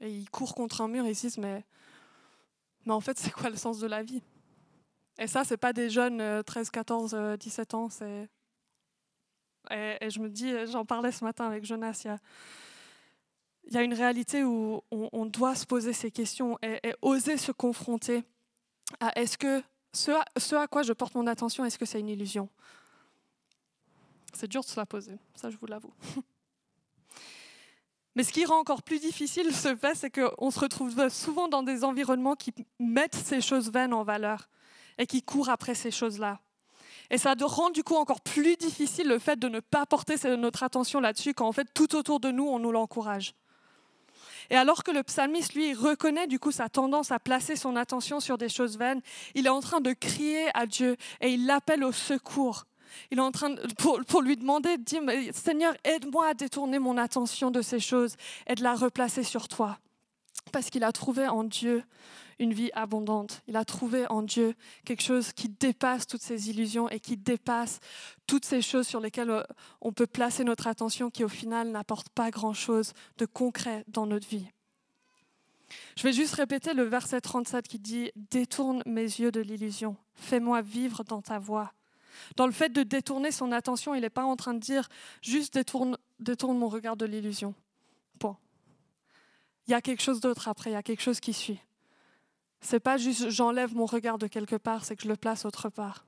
[0.00, 1.64] Et ils courent contre un mur et ils se disent mais,
[2.84, 4.22] mais en fait c'est quoi le sens de la vie?
[5.18, 8.28] Et ça c'est pas des jeunes 13, 14, 17 ans, c'est
[9.70, 12.18] et, et, je me dis, j'en parlais ce matin avec Jonas, il y a,
[13.66, 17.52] il y a une réalité où on, doit se poser ces questions et, oser se
[17.52, 18.22] confronter
[19.00, 22.00] à est-ce que ce à, ce à, quoi je porte mon attention, est-ce que c'est
[22.00, 22.48] une illusion?
[24.34, 25.92] C'est dur de se la poser, ça je vous l'avoue.
[28.14, 31.62] Mais ce qui rend encore plus difficile ce fait, c'est qu'on se retrouve souvent dans
[31.62, 34.48] des environnements qui mettent ces choses vaines en valeur
[34.96, 36.40] et qui courent après ces choses-là.
[37.10, 40.62] Et ça rend du coup encore plus difficile le fait de ne pas porter notre
[40.62, 43.34] attention là-dessus quand en fait tout autour de nous, on nous l'encourage.
[44.50, 48.20] Et alors que le psalmiste, lui, reconnaît du coup sa tendance à placer son attention
[48.20, 49.00] sur des choses vaines,
[49.34, 52.64] il est en train de crier à Dieu et il l'appelle au secours.
[53.10, 56.96] Il est en train de, pour, lui demander de dire, Seigneur, aide-moi à détourner mon
[56.96, 59.78] attention de ces choses et de la replacer sur toi.
[60.52, 61.82] Parce qu'il a trouvé en Dieu
[62.38, 63.42] une vie abondante.
[63.46, 67.80] Il a trouvé en Dieu quelque chose qui dépasse toutes ces illusions et qui dépasse
[68.26, 69.42] toutes ces choses sur lesquelles euh,
[69.80, 74.28] on peut placer notre attention qui au final n'apportent pas grand-chose de concret dans notre
[74.28, 74.46] vie.
[75.96, 80.62] Je vais juste répéter le verset 37 qui dit⁇ Détourne mes yeux de l'illusion, fais-moi
[80.62, 81.72] vivre dans ta voie⁇
[82.36, 84.88] Dans le fait de détourner son attention, il n'est pas en train de dire
[85.22, 87.54] juste détourne, détourne mon regard de l'illusion.
[88.18, 88.38] Point.
[89.66, 91.60] Il y a quelque chose d'autre après, il y a quelque chose qui suit.
[92.66, 95.68] C'est pas juste j'enlève mon regard de quelque part, c'est que je le place autre
[95.68, 96.04] part.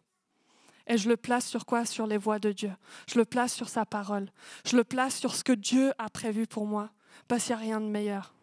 [0.88, 1.84] Et je le place sur quoi?
[1.84, 2.72] Sur les voies de Dieu.
[3.06, 4.28] Je le place sur sa parole.
[4.64, 6.90] Je le place sur ce que Dieu a prévu pour moi,
[7.28, 8.34] parce qu'il n'y a rien de meilleur.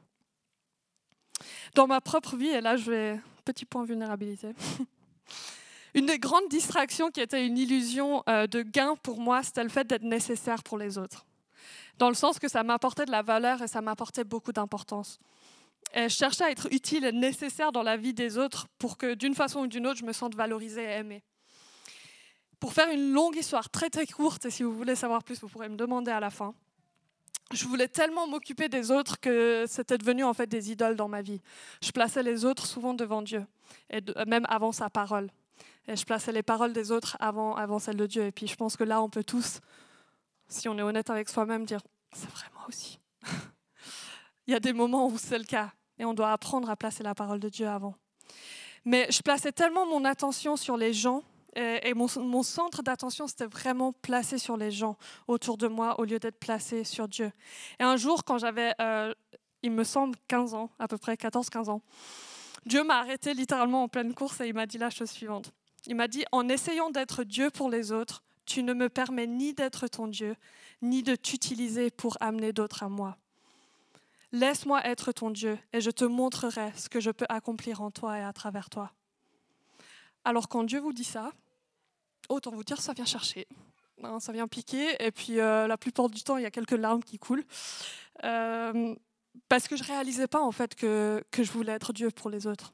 [1.73, 4.53] Dans ma propre vie, et là je vais, petit point vulnérabilité,
[5.93, 9.69] une des grandes distractions qui était une illusion euh, de gain pour moi, c'était le
[9.69, 11.25] fait d'être nécessaire pour les autres.
[11.97, 15.19] Dans le sens que ça m'apportait de la valeur et ça m'apportait beaucoup d'importance
[15.95, 19.33] je cherchais à être utile et nécessaire dans la vie des autres pour que d'une
[19.33, 21.23] façon ou d'une autre, je me sente valorisée et aimée.
[22.59, 25.47] Pour faire une longue histoire très très courte, et si vous voulez savoir plus, vous
[25.47, 26.53] pourrez me demander à la fin.
[27.53, 31.21] Je voulais tellement m'occuper des autres que c'était devenu en fait des idoles dans ma
[31.21, 31.41] vie.
[31.81, 33.45] Je plaçais les autres souvent devant Dieu,
[33.89, 35.29] et même avant sa parole.
[35.87, 38.25] Et je plaçais les paroles des autres avant, avant celles de Dieu.
[38.25, 39.59] Et puis je pense que là, on peut tous,
[40.47, 41.81] si on est honnête avec soi-même, dire,
[42.11, 42.99] c'est vraiment aussi.
[44.47, 45.71] Il y a des moments où c'est le cas.
[45.99, 47.95] Et on doit apprendre à placer la parole de Dieu avant.
[48.83, 51.23] Mais je plaçais tellement mon attention sur les gens
[51.55, 56.19] et, mon, centre d'attention, c'était vraiment placé sur les gens autour de moi au lieu
[56.19, 57.31] d'être placé sur Dieu.
[57.79, 59.13] Et un jour, quand j'avais, euh,
[59.63, 61.81] il me semble, 15 ans, à peu près 14-15 ans,
[62.65, 65.53] Dieu m'a arrêté littéralement en pleine course et il m'a dit la chose suivante.
[65.87, 69.53] Il m'a dit, en essayant d'être Dieu pour les autres, tu ne me permets ni
[69.53, 70.35] d'être ton Dieu,
[70.81, 73.17] ni de t'utiliser pour amener d'autres à moi.
[74.35, 78.19] Laisse-moi être ton Dieu et je te montrerai ce que je peux accomplir en toi
[78.19, 78.91] et à travers toi.
[80.25, 81.31] Alors quand Dieu vous dit ça,
[82.27, 83.47] autant vous dire, ça vient chercher.
[84.03, 86.71] hein, ça vient piquer, et puis euh, la plupart du temps, il y a quelques
[86.71, 87.45] larmes qui coulent.
[88.25, 88.93] Euh,
[89.47, 92.45] parce que je réalisais pas en fait que, que je voulais être Dieu pour les
[92.45, 92.73] autres.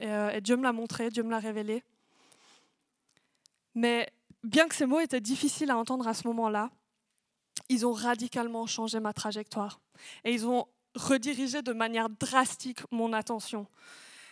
[0.00, 1.82] Euh, et Dieu me l'a montré, Dieu me l'a révélé.
[3.74, 4.08] Mais
[4.44, 6.70] bien que ces mots étaient difficiles à entendre à ce moment-là,
[7.68, 9.80] ils ont radicalement changé ma trajectoire.
[10.24, 13.66] Et ils ont redirigé de manière drastique mon attention.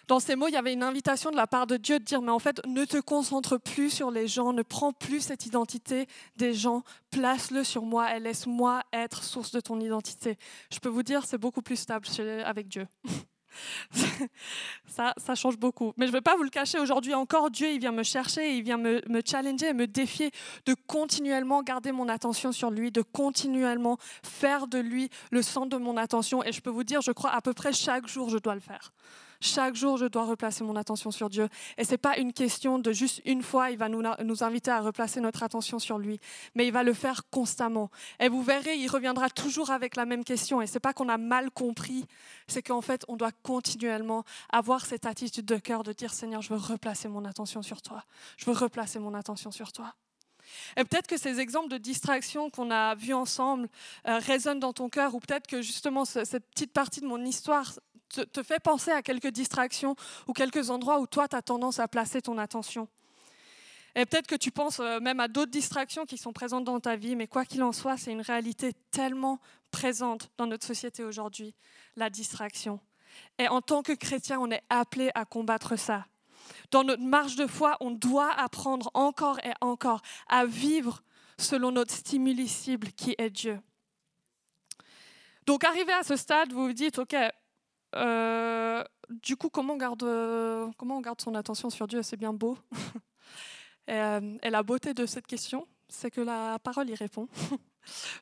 [0.09, 2.23] Dans ces mots, il y avait une invitation de la part de Dieu de dire,
[2.23, 6.07] mais en fait, ne te concentre plus sur les gens, ne prends plus cette identité
[6.37, 10.39] des gens, place-le sur moi et laisse-moi être source de ton identité.
[10.73, 12.07] Je peux vous dire, c'est beaucoup plus stable
[12.45, 12.87] avec Dieu.
[14.87, 15.92] ça, ça change beaucoup.
[15.97, 18.57] Mais je ne vais pas vous le cacher, aujourd'hui encore, Dieu, il vient me chercher,
[18.57, 20.31] il vient me, me challenger me défier
[20.64, 25.77] de continuellement garder mon attention sur lui, de continuellement faire de lui le centre de
[25.77, 26.42] mon attention.
[26.45, 28.61] Et je peux vous dire, je crois à peu près chaque jour, je dois le
[28.61, 28.92] faire.
[29.40, 31.49] Chaque jour, je dois replacer mon attention sur Dieu.
[31.79, 34.81] Et ce n'est pas une question de juste une fois, il va nous, inviter à
[34.81, 36.20] replacer notre attention sur lui,
[36.55, 37.90] mais il va le faire constamment.
[38.20, 40.62] Et vous verrez, il reviendra toujours avec la même question.
[40.62, 42.05] Et ce n'est pas qu'on a mal compris,
[42.46, 46.53] c'est qu'en fait, on doit continuellement avoir cette attitude de cœur de dire, Seigneur, je
[46.53, 48.05] veux replacer mon attention sur toi.
[48.37, 49.94] Je veux replacer mon attention sur toi.
[50.77, 53.69] Et peut-être que ces exemples de distraction qu'on a vus ensemble
[54.07, 57.73] euh, résonnent dans ton cœur, ou peut-être que justement cette petite partie de mon histoire
[58.09, 61.79] te, te fait penser à quelques distractions ou quelques endroits où toi, tu as tendance
[61.79, 62.89] à placer ton attention.
[63.97, 66.97] Et peut-être que tu penses euh, même à d'autres distractions qui sont présentes dans ta
[66.97, 71.55] vie, mais quoi qu'il en soit, c'est une réalité tellement présente dans notre société aujourd'hui,
[71.97, 72.79] la distraction.
[73.39, 76.07] Et en tant que chrétien, on est appelé à combattre ça.
[76.70, 81.02] Dans notre marche de foi, on doit apprendre encore et encore à vivre
[81.38, 83.61] selon notre stimuli cible qui est Dieu.
[85.46, 87.14] Donc arrivé à ce stade, vous vous dites, OK,
[87.94, 92.02] euh, du coup, comment on, garde, son attention sur Dieu?
[92.02, 92.59] C'est bien beau.
[93.88, 97.29] Euh, et, la beauté de cette question, c'est que la parole y répond.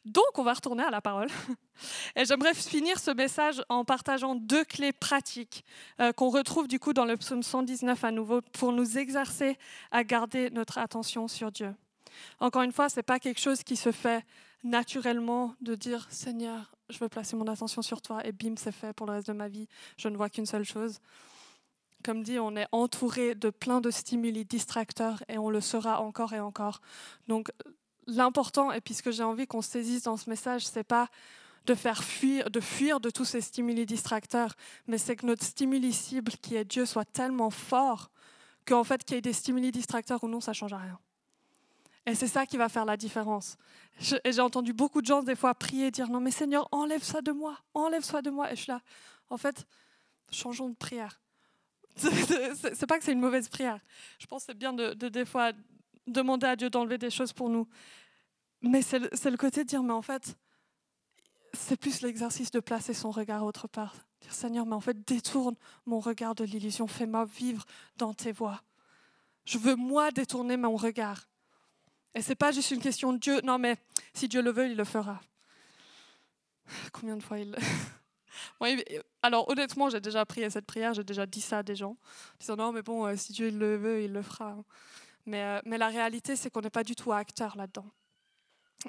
[0.05, 1.29] Donc, on va retourner à la parole.
[2.17, 5.65] Et j'aimerais finir ce message en partageant deux clés pratiques
[6.01, 9.59] euh, qu'on retrouve du coup dans le psaume 119 à nouveau pour nous exercer
[9.91, 11.75] à garder notre attention sur Dieu.
[12.41, 14.25] Encore une fois, ce n'est pas quelque chose qui se fait
[14.63, 18.93] naturellement de dire Seigneur, je veux placer mon attention sur toi et bim, c'est fait
[18.93, 19.69] pour le reste de ma vie.
[19.97, 21.01] Je ne vois qu'une seule chose.
[22.05, 26.35] Comme dit, on est entouré de plein de stimuli distracteurs et on le sera encore
[26.35, 26.81] et encore.
[27.29, 27.51] Donc
[28.07, 31.09] l'important, et puis ce que j'ai envie qu'on saisisse dans ce message, c'est pas
[31.67, 34.55] de faire fuir, de fuir de tous ces stimuli distracteurs,
[34.87, 38.11] mais c'est que notre stimuli cible, qui est Dieu, soit tellement fort
[38.67, 40.99] qu'en fait, qu'il y ait des stimuli distracteurs ou non, ça change rien.
[42.07, 43.57] Et c'est ça qui va faire la différence.
[44.25, 47.23] et j'ai entendu beaucoup de gens des fois prier, dire non mais Seigneur, enlève ça
[47.23, 48.53] de moi, enlève ça de moi.
[48.53, 48.81] Et je suis là,
[49.31, 49.67] en fait,
[50.31, 51.21] changeons de prière.
[51.97, 53.79] C'est pas que c'est une mauvaise prière.
[54.19, 55.53] Je pense que c'est bien de, des fois
[56.07, 57.69] demander à Dieu d'enlever des choses pour nous.
[58.63, 60.37] Mais c'est le, côté de dire, mais en fait,
[61.53, 63.95] c'est plus l'exercice de placer son regard autre part.
[64.23, 67.65] Dire, Seigneur, mais en fait, détourne mon regard de l'illusion, fais-moi vivre
[67.97, 68.63] dans tes voies.
[69.45, 71.29] Je veux, moi, détourner mon regard.
[72.15, 73.41] Et ce n'est pas juste une question de Dieu.
[73.43, 73.77] Non, mais
[74.15, 75.21] si Dieu le veut, il le fera.
[76.93, 77.55] Combien de fois il...
[79.23, 81.97] alors honnêtement, j'ai déjà prié cette prière, j'ai déjà dit ça à des gens,
[82.41, 84.57] disant non, mais bon, euh, si Dieu le veut, il le fera.
[85.27, 87.87] Mais, euh, mais la réalité, c'est qu'on n'est pas du tout acteur là-dedans.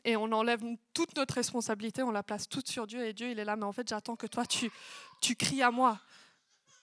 [0.04, 0.62] Et on enlève
[0.94, 3.64] toute notre responsabilité, on la place toute sur Dieu, et Dieu, il est là, mais
[3.64, 4.70] en fait, j'attends que toi, tu,
[5.22, 6.00] tu cries à moi,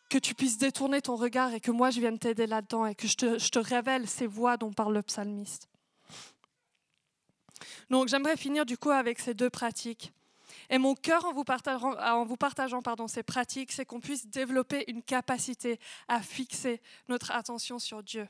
[0.08, 3.06] que tu puisses détourner ton regard et que moi, je vienne t'aider là-dedans et que
[3.06, 5.68] je te, révèle ces voix dont parle le psalmiste.
[7.90, 10.12] Donc j'aimerais finir du coup avec ces deux pratiques.
[10.70, 11.44] Et mon cœur en vous
[12.36, 18.26] partageant, ces pratiques, c'est qu'on puisse développer une capacité à fixer notre attention sur Dieu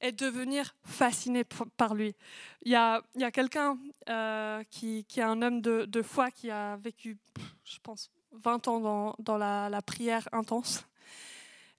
[0.00, 1.44] et devenir fasciné
[1.76, 2.14] par lui.
[2.62, 7.18] Il y a, quelqu'un euh, qui, est un homme de, foi qui a vécu,
[7.64, 10.84] je pense, 20 ans dans, la, prière intense.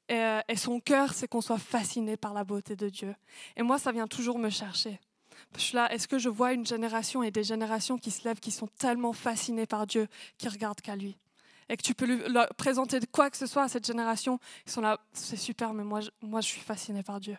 [0.09, 3.15] Et, euh, et son cœur, c'est qu'on soit fasciné par la beauté de Dieu.
[3.55, 4.99] Et moi, ça vient toujours me chercher.
[5.55, 8.39] Je suis là, est-ce que je vois une génération et des générations qui se lèvent,
[8.39, 11.17] qui sont tellement fascinées par Dieu, qui regardent qu'à lui?
[11.69, 12.21] Et que tu peux lui,
[12.57, 16.01] présenter quoi que ce soit à cette génération, ils sont là, c'est super, mais moi,
[16.21, 17.37] moi je suis fascinée par Dieu.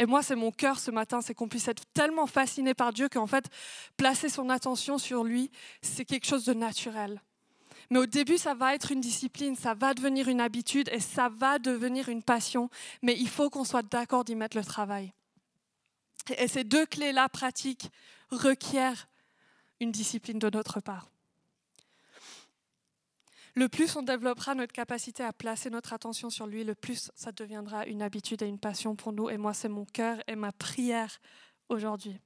[0.00, 3.10] Et moi, c'est mon cœur ce matin, c'est qu'on puisse être tellement fasciné par Dieu
[3.10, 3.44] qu'en fait,
[3.98, 5.50] placer son attention sur lui,
[5.82, 7.20] c'est quelque chose de naturel.
[7.90, 11.28] Mais au début, ça va être une discipline, ça va devenir une habitude et ça
[11.28, 12.70] va devenir une passion.
[13.02, 15.12] Mais il faut qu'on soit d'accord d'y mettre le travail.
[16.38, 17.90] Et ces deux clés-là pratiques
[18.30, 19.06] requièrent
[19.80, 21.10] une discipline de notre part.
[23.54, 27.32] Le plus on développera notre capacité à placer notre attention sur lui, le plus ça
[27.32, 29.28] deviendra une habitude et une passion pour nous.
[29.28, 31.20] Et moi, c'est mon cœur et ma prière
[31.68, 32.18] aujourd'hui.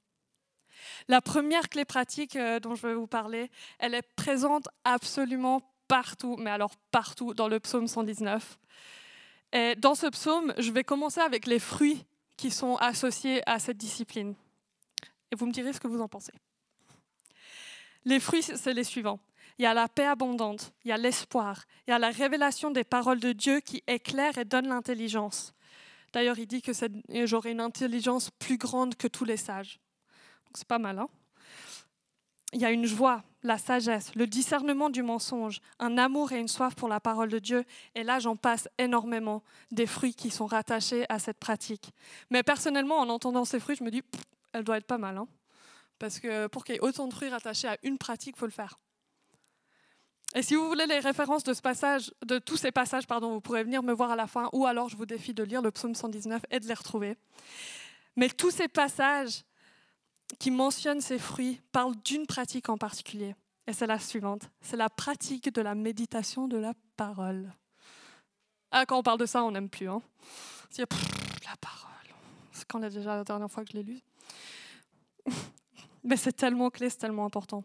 [1.09, 6.37] La première clé pratique euh, dont je vais vous parler, elle est présente absolument partout,
[6.39, 8.59] mais alors partout dans le psaume 119.
[9.53, 12.05] Et dans ce psaume, je vais commencer avec les fruits
[12.37, 14.35] qui sont associés à cette discipline.
[15.31, 16.33] Et vous me direz ce que vous en pensez.
[18.05, 19.21] Les fruits, c'est les suivants.
[19.59, 22.71] Il y a la paix abondante, il y a l'espoir, il y a la révélation
[22.71, 25.55] des paroles de Dieu qui éclaire et donne l'intelligence.
[26.13, 26.73] D'ailleurs, il dit que
[27.27, 29.81] j'aurai une intelligence plus grande que tous les sages.
[30.55, 31.09] C'est pas mal, hein
[32.53, 36.49] Il y a une joie, la sagesse, le discernement du mensonge, un amour et une
[36.49, 37.65] soif pour la parole de Dieu.
[37.95, 41.91] Et là, j'en passe énormément des fruits qui sont rattachés à cette pratique.
[42.31, 44.03] Mais personnellement, en entendant ces fruits, je me dis,
[44.53, 45.19] elle doit être pas mal.
[45.19, 45.27] Hein
[45.99, 48.47] Parce que pour qu'il y ait autant de fruits rattachés à une pratique, il faut
[48.47, 48.79] le faire.
[50.35, 53.41] Et si vous voulez les références de ce passage, de tous ces passages, pardon, vous
[53.41, 55.71] pourrez venir me voir à la fin, ou alors je vous défie de lire le
[55.71, 57.17] psaume 119 et de les retrouver.
[58.17, 59.45] Mais tous ces passages
[60.41, 63.37] qui mentionnent ces fruits parlent d'une pratique en particulier.
[63.69, 64.51] Et c'est la suivante.
[64.61, 67.53] C'est la pratique de la méditation de la parole.
[68.73, 69.89] Ah, quand on parle de ça, on n'aime plus.
[69.89, 70.03] Hein.
[70.69, 71.91] C'est la parole.
[72.51, 74.01] C'est quand est déjà la dernière fois que je l'ai lu.
[76.03, 77.63] Mais c'est tellement clé, c'est tellement important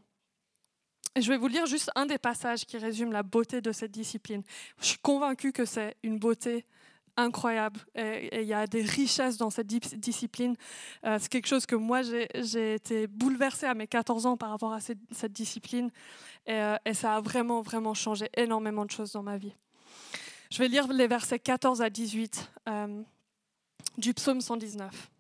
[1.16, 4.44] je vais vous lire juste un des passages qui résume la beauté de cette discipline.
[4.80, 6.66] Je suis convaincue que c'est une beauté
[7.18, 10.56] incroyable et il y a des richesses dans cette discipline.
[11.06, 14.74] Euh, c'est quelque chose que moi, j'ai été bouleversée à mes 14 ans par rapport
[14.74, 15.92] à cette, discipline
[16.48, 19.54] euh, et, ça a vraiment, vraiment changé énormément de choses dans ma vie.
[20.52, 23.04] Je vais lire les versets 14 à 18 euh,
[23.98, 25.12] du psaume 119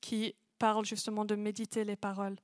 [0.00, 2.36] qui parle justement de méditer les paroles.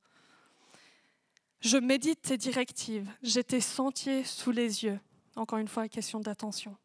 [1.60, 5.00] Je médite tes directives, j'ai tes sentiers sous les yeux.
[5.36, 6.76] Encore une fois, question d'attention.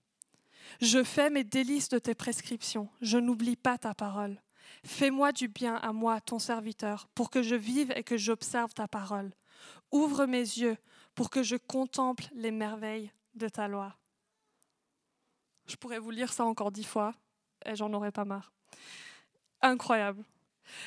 [0.81, 4.41] Je fais mes délices de tes prescriptions, je n'oublie pas ta parole.
[4.83, 8.87] Fais-moi du bien à moi, ton serviteur, pour que je vive et que j'observe ta
[8.87, 9.31] parole.
[9.91, 10.77] Ouvre mes yeux
[11.13, 13.95] pour que je contemple les merveilles de ta loi.
[15.67, 17.13] Je pourrais vous lire ça encore dix fois
[17.65, 18.51] et j'en aurais pas marre.
[19.61, 20.23] Incroyable.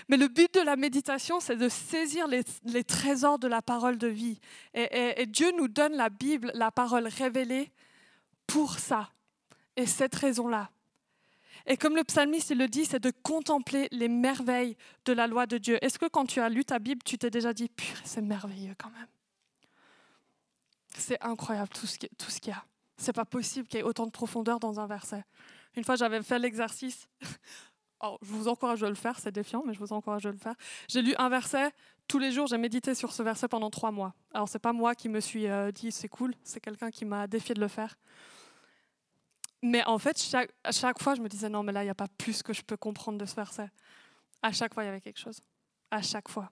[0.08, 4.08] Mais le but de la méditation, c'est de saisir les, trésors de la parole de
[4.08, 4.40] vie.
[4.74, 7.70] Et, Dieu nous donne la Bible, la parole révélée,
[8.46, 9.10] pour ça.
[9.76, 10.70] Et cette raison-là.
[11.66, 15.58] Et comme le psalmiste le dit, c'est de contempler les merveilles de la loi de
[15.58, 15.82] Dieu.
[15.82, 18.74] Est-ce que quand tu as lu ta Bible, tu t'es déjà dit, purée, c'est merveilleux
[18.78, 19.08] quand même?
[20.96, 22.64] C'est incroyable tout ce qu'il y a.
[22.96, 25.24] C'est pas possible qu'il y ait autant de profondeur dans un verset.
[25.76, 27.08] Une fois, j'avais fait l'exercice
[28.02, 30.54] je vous encourage à le faire, c'est défiant, mais je vous encourage à le faire.
[30.88, 31.70] J'ai lu un verset,
[32.08, 34.14] tous les jours j'ai médité sur ce verset pendant trois mois.
[34.32, 37.26] Alors c'est pas moi qui me suis euh, dit c'est cool, c'est quelqu'un qui m'a
[37.26, 37.96] défié de le faire.
[39.62, 40.22] Mais en fait,
[40.62, 42.52] à chaque fois, je me disais non, mais là, il n'y a pas plus que
[42.52, 43.70] je peux comprendre de ce verset.
[44.42, 45.40] À chaque fois, il y avait quelque chose.
[45.90, 46.50] À chaque fois.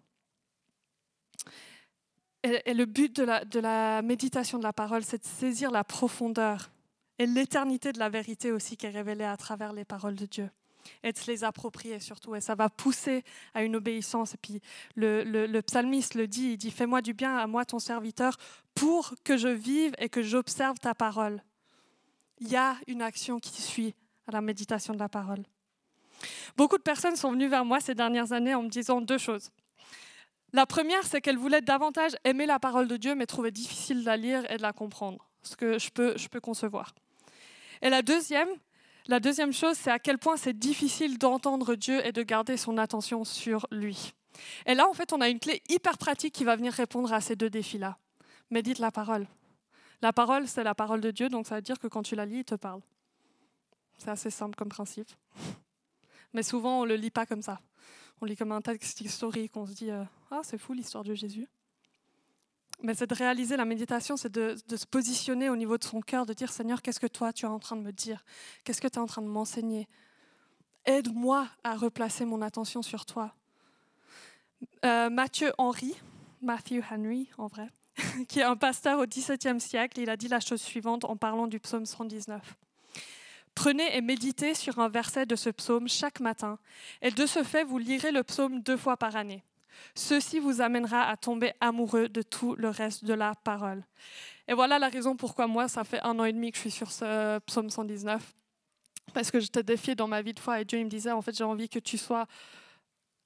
[2.42, 6.70] Et, le but de la méditation de la parole, c'est de saisir la profondeur
[7.18, 10.50] et l'éternité de la vérité aussi qui est révélée à travers les paroles de Dieu
[11.02, 12.34] et de se les approprier surtout.
[12.34, 14.34] Et ça va pousser à une obéissance.
[14.34, 14.60] Et puis
[14.96, 18.36] le, psalmiste le dit, il dit, fais-moi du bien à moi, ton serviteur,
[18.74, 21.42] pour que je vive et que j'observe ta parole.
[22.38, 23.94] Il y a une action qui suit
[24.26, 25.42] à la méditation de la parole.
[26.56, 29.50] Beaucoup de personnes sont venues vers moi ces dernières années en me disant deux choses.
[30.52, 34.06] La première, c'est qu'elles voulaient davantage aimer la parole de Dieu, mais trouvaient difficile de
[34.06, 36.94] la lire et de la comprendre, ce que je peux, je peux concevoir.
[37.80, 38.48] Et la deuxième,
[39.08, 42.78] la deuxième chose, c'est à quel point c'est difficile d'entendre Dieu et de garder son
[42.78, 44.12] attention sur lui.
[44.66, 47.20] Et là, en fait, on a une clé hyper pratique qui va venir répondre à
[47.20, 47.98] ces deux défis-là.
[48.50, 49.26] Médite la parole.
[50.00, 52.26] La parole, c'est la parole de Dieu, donc ça veut dire que quand tu la
[52.26, 52.80] lis, il te parle.
[53.98, 55.08] C'est assez simple comme principe.
[56.32, 57.60] Mais souvent, on ne le lit pas comme ça.
[58.20, 61.14] On lit comme un texte historique, on se dit euh, Ah, c'est fou l'histoire de
[61.14, 61.48] Jésus.
[62.82, 66.26] Mais c'est de réaliser la méditation, c'est de, se positionner au niveau de son cœur,
[66.26, 68.24] de dire Seigneur, qu'est-ce que toi tu es en train de me dire?
[68.64, 69.88] Qu'est-ce que tu es en train de m'enseigner?
[70.84, 73.34] Aide-moi à replacer mon attention sur toi.
[74.84, 75.94] Euh, Mathieu Henry,
[76.40, 77.68] Matthew Henry en vrai,
[78.28, 81.46] qui est un pasteur au XVIIe siècle, il a dit la chose suivante en parlant
[81.46, 82.56] du psaume 119.
[83.54, 86.58] Prenez et méditez sur un verset de ce psaume chaque matin,
[87.00, 89.44] et de ce fait, vous lirez le psaume deux fois par année.
[89.94, 93.84] Ceci vous amènera à tomber amoureux de tout le reste de la parole.
[94.48, 96.70] Et voilà la raison pourquoi moi, ça fait un an et demi que je suis
[96.70, 98.22] sur ce psaume 119.
[99.14, 101.22] Parce que j'étais défiée dans ma vie de foi et Dieu il me disait, en
[101.22, 102.26] fait, j'ai envie que tu sois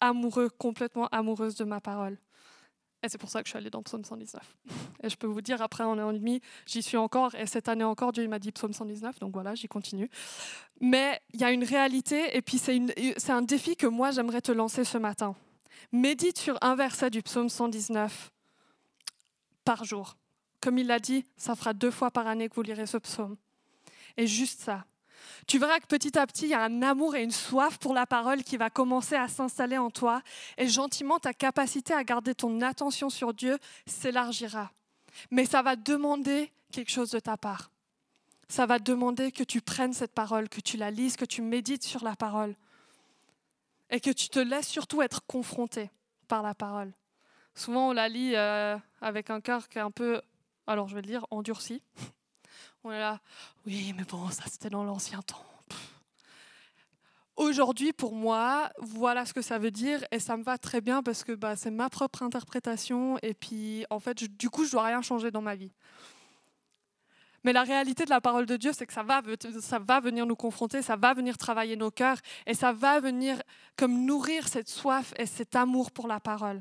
[0.00, 2.18] amoureux, complètement amoureuse de ma parole.
[3.02, 4.42] Et c'est pour ça que je suis allée dans Psaume 119.
[5.02, 7.34] Et je peux vous dire, après un an et demi, j'y suis encore.
[7.34, 9.18] Et cette année encore, Dieu m'a dit Psaume 119.
[9.20, 10.10] Donc voilà, j'y continue.
[10.80, 14.50] Mais il y a une réalité, et puis c'est un défi que moi, j'aimerais te
[14.50, 15.36] lancer ce matin.
[15.92, 18.30] Médite sur un verset du psaume 119
[19.64, 20.16] par jour.
[20.60, 23.36] Comme il l'a dit, ça fera deux fois par année que vous lirez ce psaume.
[24.16, 24.84] Et juste ça.
[25.46, 27.94] Tu verras que petit à petit, il y a un amour et une soif pour
[27.94, 30.22] la parole qui va commencer à s'installer en toi.
[30.58, 34.70] Et gentiment, ta capacité à garder ton attention sur Dieu s'élargira.
[35.30, 37.70] Mais ça va demander quelque chose de ta part.
[38.48, 41.84] Ça va demander que tu prennes cette parole, que tu la lises, que tu médites
[41.84, 42.54] sur la parole.
[43.90, 45.90] Et que tu te laisses surtout être confronté
[46.28, 46.92] par la parole.
[47.54, 50.20] Souvent, on la lit euh, avec un cœur qui est un peu,
[50.66, 51.82] alors je vais le dire, endurci.
[52.84, 53.20] On est là,
[53.66, 55.44] oui, mais bon, ça c'était dans l'ancien temps.
[57.36, 61.02] Aujourd'hui, pour moi, voilà ce que ça veut dire et ça me va très bien
[61.02, 64.84] parce que bah, c'est ma propre interprétation et puis en fait, du coup, je dois
[64.84, 65.72] rien changer dans ma vie.
[67.46, 69.22] Mais la réalité de la parole de Dieu, c'est que ça va,
[69.60, 73.40] ça va venir nous confronter, ça va venir travailler nos cœurs et ça va venir
[73.76, 76.60] comme nourrir cette soif et cet amour pour la parole.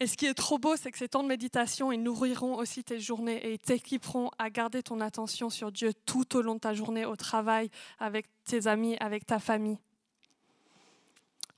[0.00, 2.82] Et ce qui est trop beau, c'est que ces temps de méditation, ils nourriront aussi
[2.82, 6.60] tes journées et ils t'équiperont à garder ton attention sur Dieu tout au long de
[6.60, 9.78] ta journée, au travail, avec tes amis, avec ta famille.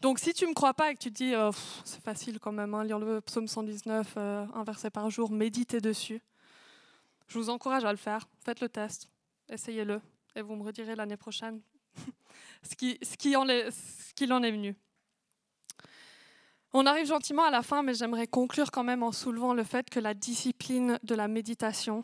[0.03, 1.53] Donc si tu ne me crois pas et que tu te dis, oh,
[1.87, 5.81] c'est facile quand même, hein, lire le psaume 119, euh, un verset par jour, méditer
[5.81, 6.21] dessus,
[7.27, 8.29] je vous encourage à le faire.
[8.45, 9.09] Faites le test,
[9.49, 10.01] essayez-le,
[10.35, 11.61] et vous me redirez l'année prochaine
[12.63, 13.69] ce qu'il qui en, est,
[14.31, 14.77] en est venu.
[16.73, 19.89] On arrive gentiment à la fin, mais j'aimerais conclure quand même en soulevant le fait
[19.89, 22.03] que la discipline de la méditation,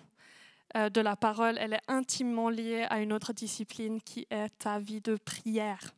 [0.77, 4.79] euh, de la parole, elle est intimement liée à une autre discipline qui est ta
[4.79, 5.93] vie de prière.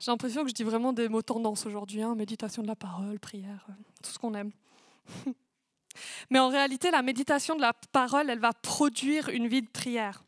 [0.00, 3.20] J'ai l'impression que je dis vraiment des mots tendance aujourd'hui, hein, méditation de la parole,
[3.20, 3.72] prière, euh,
[4.02, 4.50] tout ce qu'on aime.
[6.30, 10.22] Mais en réalité, la méditation de la parole, elle va produire une vie de prière.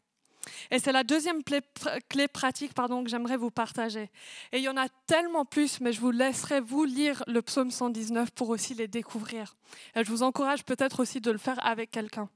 [0.70, 4.10] Et c'est la deuxième clé, pratique pardon, que j'aimerais vous partager.
[4.52, 7.70] Et il y en a tellement plus, mais je vous laisserai vous lire le psaume
[7.70, 9.56] 119 pour aussi les découvrir.
[9.94, 12.28] Et je vous encourage peut-être aussi de le faire avec quelqu'un.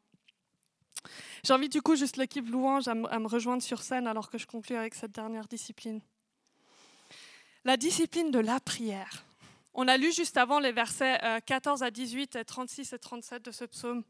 [1.45, 4.77] J'invite du coup juste l'équipe louange à me rejoindre sur scène alors que je conclue
[4.77, 6.01] avec cette dernière discipline.
[7.65, 9.25] La discipline de la prière.
[9.75, 13.45] On a lu juste avant les versets 14 euh, à 18 et 36 et 37
[13.45, 14.05] de ce psaume.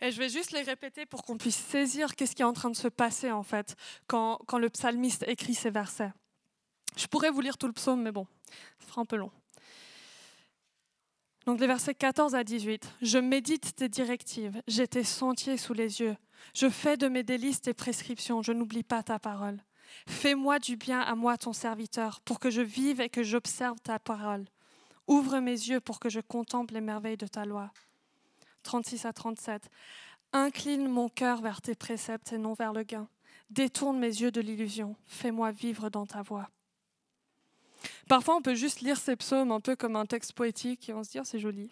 [0.00, 2.70] Et je vais juste les répéter pour qu'on puisse saisir qu'est-ce qui est en train
[2.70, 3.76] de se passer en fait
[4.06, 6.12] quand, quand le psalmiste écrit ces versets.
[6.96, 8.26] Je pourrais vous lire tout le psaume, mais bon,
[8.80, 9.30] ce sera un peu long.
[11.46, 12.88] Donc les versets 14 à 18.
[13.02, 16.16] Je médite tes directives, j'ai tes sentiers sous les yeux.
[16.54, 19.58] Je fais de mes délices tes prescriptions, je n'oublie pas ta parole.
[20.06, 23.98] Fais-moi du bien à moi, ton serviteur, pour que je vive et que j'observe ta
[23.98, 24.46] parole.
[25.06, 27.70] Ouvre mes yeux pour que je contemple les merveilles de ta loi.
[28.62, 29.70] 36 à 37.
[30.32, 33.08] Incline mon cœur vers tes préceptes et non vers le gain.
[33.50, 34.96] Détourne mes yeux de l'illusion.
[35.06, 36.48] Fais-moi vivre dans ta voie.
[38.08, 41.04] Parfois, on peut juste lire ces psaumes un peu comme un texte poétique et on
[41.04, 41.70] se dit, oh, c'est joli.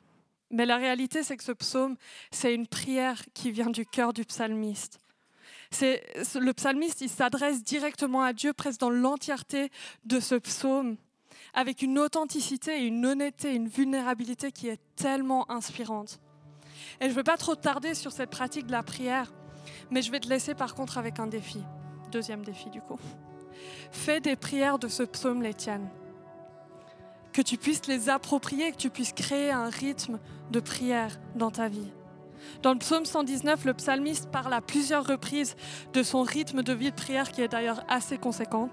[0.51, 1.97] Mais la réalité, c'est que ce psaume,
[2.33, 4.99] c'est une prière qui vient du cœur du psalmiste.
[5.71, 6.03] C'est,
[6.35, 9.71] le psalmiste, il s'adresse directement à Dieu presque dans l'entièreté
[10.05, 10.97] de ce psaume,
[11.55, 16.21] avec une authenticité, une honnêteté, une vulnérabilité qui est tellement inspirante.
[17.01, 19.33] Et je ne veux pas trop tarder sur cette pratique de la prière,
[19.91, 21.63] mais je vais te laisser par contre avec un défi.
[22.11, 22.99] Deuxième défi du coup.
[23.91, 25.89] Fais des prières de ce psaume les tiennes.
[27.33, 30.19] Que tu puisses les approprier, que tu puisses créer un rythme
[30.51, 31.93] de prière dans ta vie.
[32.63, 35.57] Dans le psaume 119, le psalmiste parle à plusieurs reprises
[35.93, 38.71] de son rythme de vie de prière qui est d'ailleurs assez conséquent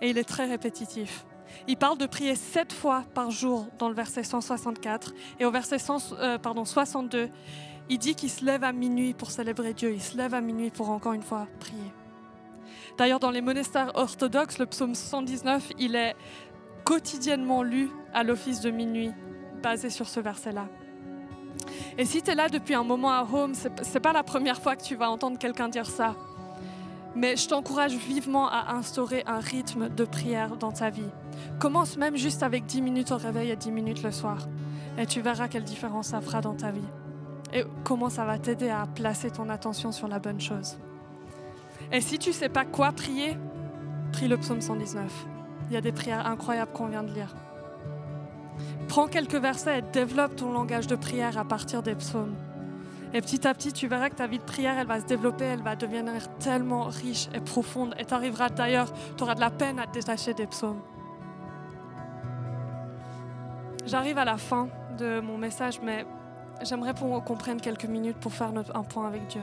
[0.00, 1.26] et il est très répétitif.
[1.68, 5.14] Il parle de prier sept fois par jour dans le verset 164.
[5.38, 7.28] Et au verset 100, euh, 62,
[7.88, 9.92] il dit qu'il se lève à minuit pour célébrer Dieu.
[9.92, 11.92] Il se lève à minuit pour encore une fois prier.
[12.98, 16.14] D'ailleurs, dans les monastères orthodoxes, le psaume 119, il est
[16.84, 19.10] quotidiennement lu à l'office de minuit,
[19.62, 20.66] basé sur ce verset-là.
[21.98, 24.60] Et si tu es là depuis un moment à home, ce n'est pas la première
[24.60, 26.14] fois que tu vas entendre quelqu'un dire ça.
[27.14, 31.10] Mais je t'encourage vivement à instaurer un rythme de prière dans ta vie.
[31.58, 34.48] Commence même juste avec 10 minutes au réveil et 10 minutes le soir.
[34.98, 36.88] Et tu verras quelle différence ça fera dans ta vie.
[37.52, 40.78] Et comment ça va t'aider à placer ton attention sur la bonne chose.
[41.92, 43.36] Et si tu ne sais pas quoi prier,
[44.12, 45.26] prie le psaume 119.
[45.68, 47.34] Il y a des prières incroyables qu'on vient de lire.
[48.88, 52.34] Prends quelques versets et développe ton langage de prière à partir des psaumes.
[53.12, 55.44] Et petit à petit, tu verras que ta vie de prière, elle va se développer,
[55.44, 57.94] elle va devenir tellement riche et profonde.
[57.98, 60.80] Et tu arriveras d'ailleurs, tu auras de la peine à te détacher des psaumes.
[63.90, 64.68] J'arrive à la fin
[64.98, 66.06] de mon message, mais
[66.62, 69.40] j'aimerais qu'on prenne quelques minutes pour faire un point avec Dieu.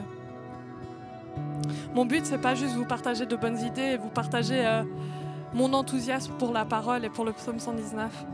[1.94, 4.84] Mon but, c'est pas juste vous partager de bonnes idées et vous partager euh,
[5.52, 8.24] mon enthousiasme pour la parole et pour le psaume 119.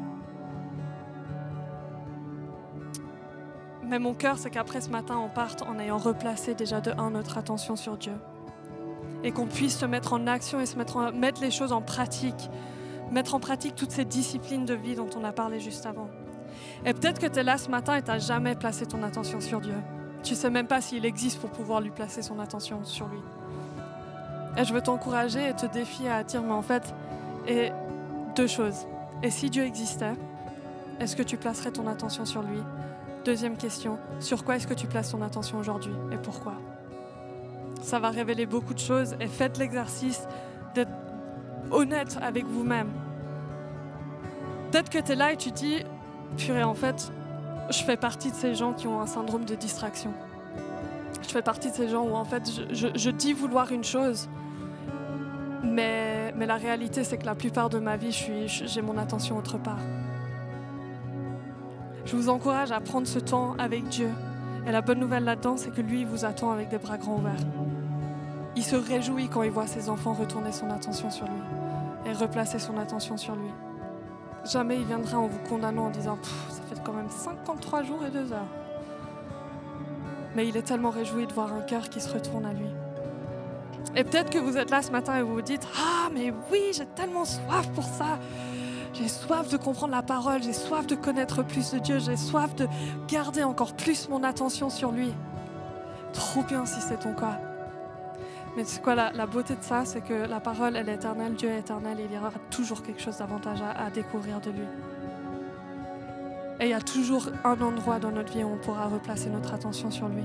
[3.83, 7.11] Mais mon cœur, c'est qu'après ce matin, on parte en ayant replacé déjà de un
[7.11, 8.15] notre attention sur Dieu.
[9.25, 12.51] Et qu'on puisse se mettre en action et se mettre, mettre les choses en pratique.
[13.11, 16.09] Mettre en pratique toutes ces disciplines de vie dont on a parlé juste avant.
[16.84, 19.40] Et peut-être que tu es là ce matin et tu n'as jamais placé ton attention
[19.40, 19.76] sur Dieu.
[20.22, 23.20] Tu ne sais même pas s'il existe pour pouvoir lui placer son attention sur lui.
[24.57, 26.94] Et je veux t'encourager et te défier à dire, mais en fait,
[27.46, 27.72] et
[28.36, 28.86] deux choses.
[29.22, 30.14] Et si Dieu existait,
[31.00, 32.59] est-ce que tu placerais ton attention sur lui?
[33.24, 36.55] Deuxième question, sur quoi est-ce que tu places ton attention aujourd'hui et pourquoi?
[37.82, 40.26] Ça va révéler beaucoup de choses et faites l'exercice
[40.74, 40.92] d'être
[41.71, 42.89] honnête avec vous-même.
[44.71, 45.85] Peut-être que tu es là et tu dis,
[46.37, 47.12] purée, en fait,
[47.71, 50.12] je fais partie de ces gens qui ont un syndrome de distraction.
[51.23, 52.43] Je fais partie de ces gens où en fait
[52.73, 54.29] je, je dis vouloir une chose,
[55.62, 58.12] mais, mais la réalité c'est que la plupart de ma vie,
[58.47, 59.79] j'ai mon attention autre part.
[62.05, 64.11] Je vous encourage à prendre ce temps avec Dieu.
[64.67, 67.35] Et la bonne nouvelle là-dedans, c'est que lui, vous attend avec des bras grands ouverts.
[68.57, 71.42] Il se réjouit quand il voit ses enfants retourner son attention sur lui
[72.07, 73.50] et replacer son attention sur lui.
[74.44, 78.11] Jamais il viendra en vous condamnant en disant ça fait quand même 53 jours et
[78.11, 78.46] 2 heures.
[80.36, 82.68] Mais il est tellement réjoui de voir un cœur qui se retourne à lui.
[83.96, 86.61] Et peut-être que vous êtes là ce matin et vous vous dites Ah, mais oui,
[86.72, 88.18] j'ai tellement soif pour ça.
[88.92, 92.55] J'ai soif de comprendre la parole, j'ai soif de connaître plus de Dieu, j'ai soif
[92.55, 92.68] de
[93.09, 95.12] garder encore plus mon attention sur lui.
[96.12, 97.40] Trop bien si c'est ton cas.
[98.57, 101.48] Mais c'est quoi la, beauté de ça C'est que la parole, elle est éternelle, Dieu
[101.48, 104.66] est éternel, et il y aura toujours quelque chose d'avantage à, découvrir de lui.
[106.61, 109.52] Et il y a toujours un endroit dans notre vie où on pourra replacer notre
[109.55, 110.22] attention sur lui.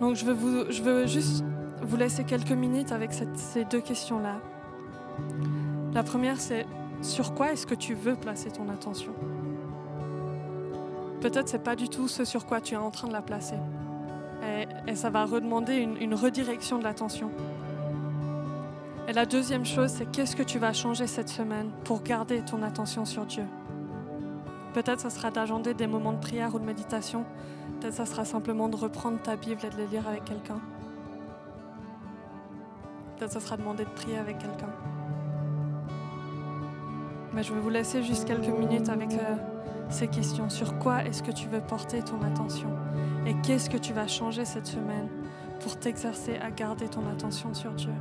[0.00, 1.44] Donc je veux juste
[1.82, 4.40] vous laisser quelques minutes avec ces deux questions-là.
[5.94, 6.66] La première, c'est
[7.00, 9.12] sur quoi est-ce que tu veux placer ton attention?
[11.20, 13.56] Peut-être c'est pas du tout ce sur quoi tu es en train de la placer.
[14.86, 17.30] Et, ça va redemander une, redirection de l'attention.
[19.06, 22.62] Et la deuxième chose, c'est qu'est-ce que tu vas changer cette semaine pour garder ton
[22.62, 23.44] attention sur Dieu?
[24.74, 27.24] Peut-être ça sera d'agender des moments de prière ou de méditation.
[27.80, 30.60] Peut-être ça sera simplement de reprendre ta Bible et de les lire avec quelqu'un.
[33.16, 34.70] Peut-être ça sera demander de prier avec quelqu'un.
[37.34, 39.36] Mais je vais vous laisser juste quelques minutes avec euh,
[39.90, 40.48] ces questions.
[40.50, 42.70] Sur quoi est-ce que tu veux porter ton attention
[43.26, 45.08] Et qu'est-ce que tu vas changer cette semaine
[45.60, 47.94] pour t'exercer à garder ton attention sur Dieu?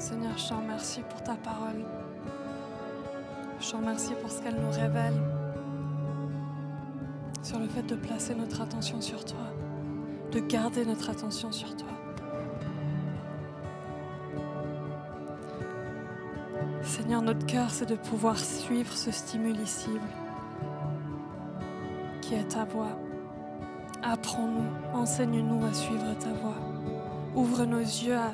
[0.00, 1.84] Seigneur, je te remercie pour ta parole.
[3.60, 5.20] Je te remercie pour ce qu'elle nous révèle
[7.42, 9.52] sur le fait de placer notre attention sur toi,
[10.32, 11.90] de garder notre attention sur toi.
[16.82, 20.00] Seigneur, notre cœur, c'est de pouvoir suivre ce stimuli cible
[22.22, 22.98] qui est ta voix.
[24.02, 26.56] Apprends-nous, enseigne-nous à suivre ta voix.
[27.34, 28.32] Ouvre nos yeux à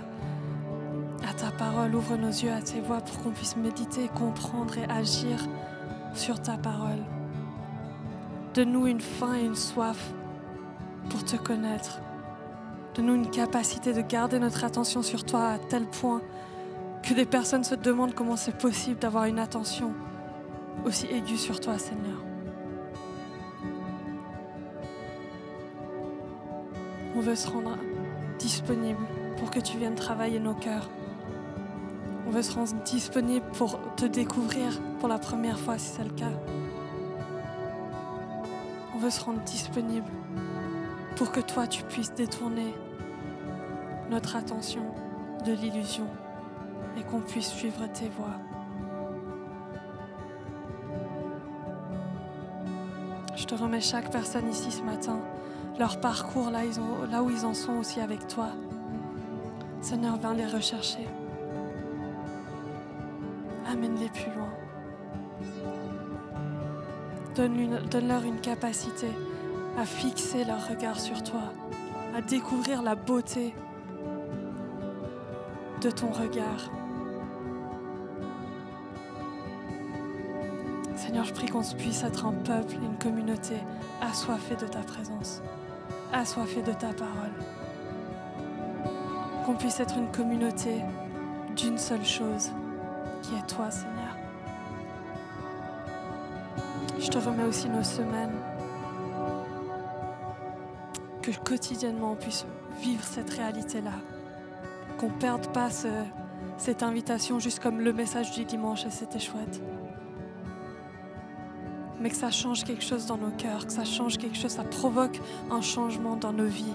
[1.57, 5.38] parole, ouvre nos yeux à tes voix pour qu'on puisse méditer, comprendre et agir
[6.14, 7.02] sur ta parole.
[8.54, 10.12] Donne-nous une faim et une soif
[11.11, 12.00] pour te connaître.
[12.94, 16.22] Donne-nous une capacité de garder notre attention sur toi à tel point
[17.02, 19.92] que des personnes se demandent comment c'est possible d'avoir une attention
[20.84, 22.22] aussi aiguë sur toi, Seigneur.
[27.14, 27.76] On veut se rendre
[28.38, 29.00] disponible
[29.38, 30.88] pour que tu viennes travailler nos cœurs.
[32.27, 36.11] On veut se rendre disponible pour te découvrir pour la première fois si c'est le
[36.11, 36.33] cas.
[38.95, 40.11] On veut se rendre disponible
[41.16, 42.74] pour que toi tu puisses détourner
[44.11, 44.83] notre attention
[45.45, 46.07] de l'illusion
[46.99, 48.41] et qu'on puisse suivre tes voies.
[53.37, 55.20] Je te remets chaque personne ici ce matin,
[55.79, 58.49] leur parcours là, où ils en sont aussi avec toi.
[59.81, 61.07] Seigneur, viens les rechercher.
[63.77, 64.49] Amène-les plus loin.
[67.35, 69.09] Donne-leur une capacité
[69.79, 71.53] à fixer leur regard sur toi,
[72.16, 73.55] à découvrir la beauté
[75.83, 76.70] de ton regard.
[80.95, 83.57] Seigneur, je prie qu'on puisse être un peuple, une communauté
[84.01, 85.43] assoiffée de ta présence,
[86.14, 87.35] assoiffée de ta parole.
[89.45, 90.81] Qu'on puisse être une communauté
[91.55, 92.53] d'une seule chose,
[93.27, 94.16] qui est toi, Seigneur.
[96.99, 98.35] Je te remets aussi nos semaines,
[101.22, 102.47] que quotidiennement on puisse
[102.81, 103.93] vivre cette réalité-là,
[104.99, 105.68] qu'on ne perde pas
[106.57, 109.61] cette invitation juste comme le message du dimanche et c'était chouette
[112.01, 114.64] mais que ça change quelque chose dans nos cœurs, que ça change quelque chose, ça
[114.64, 115.18] provoque
[115.51, 116.74] un changement dans nos vies.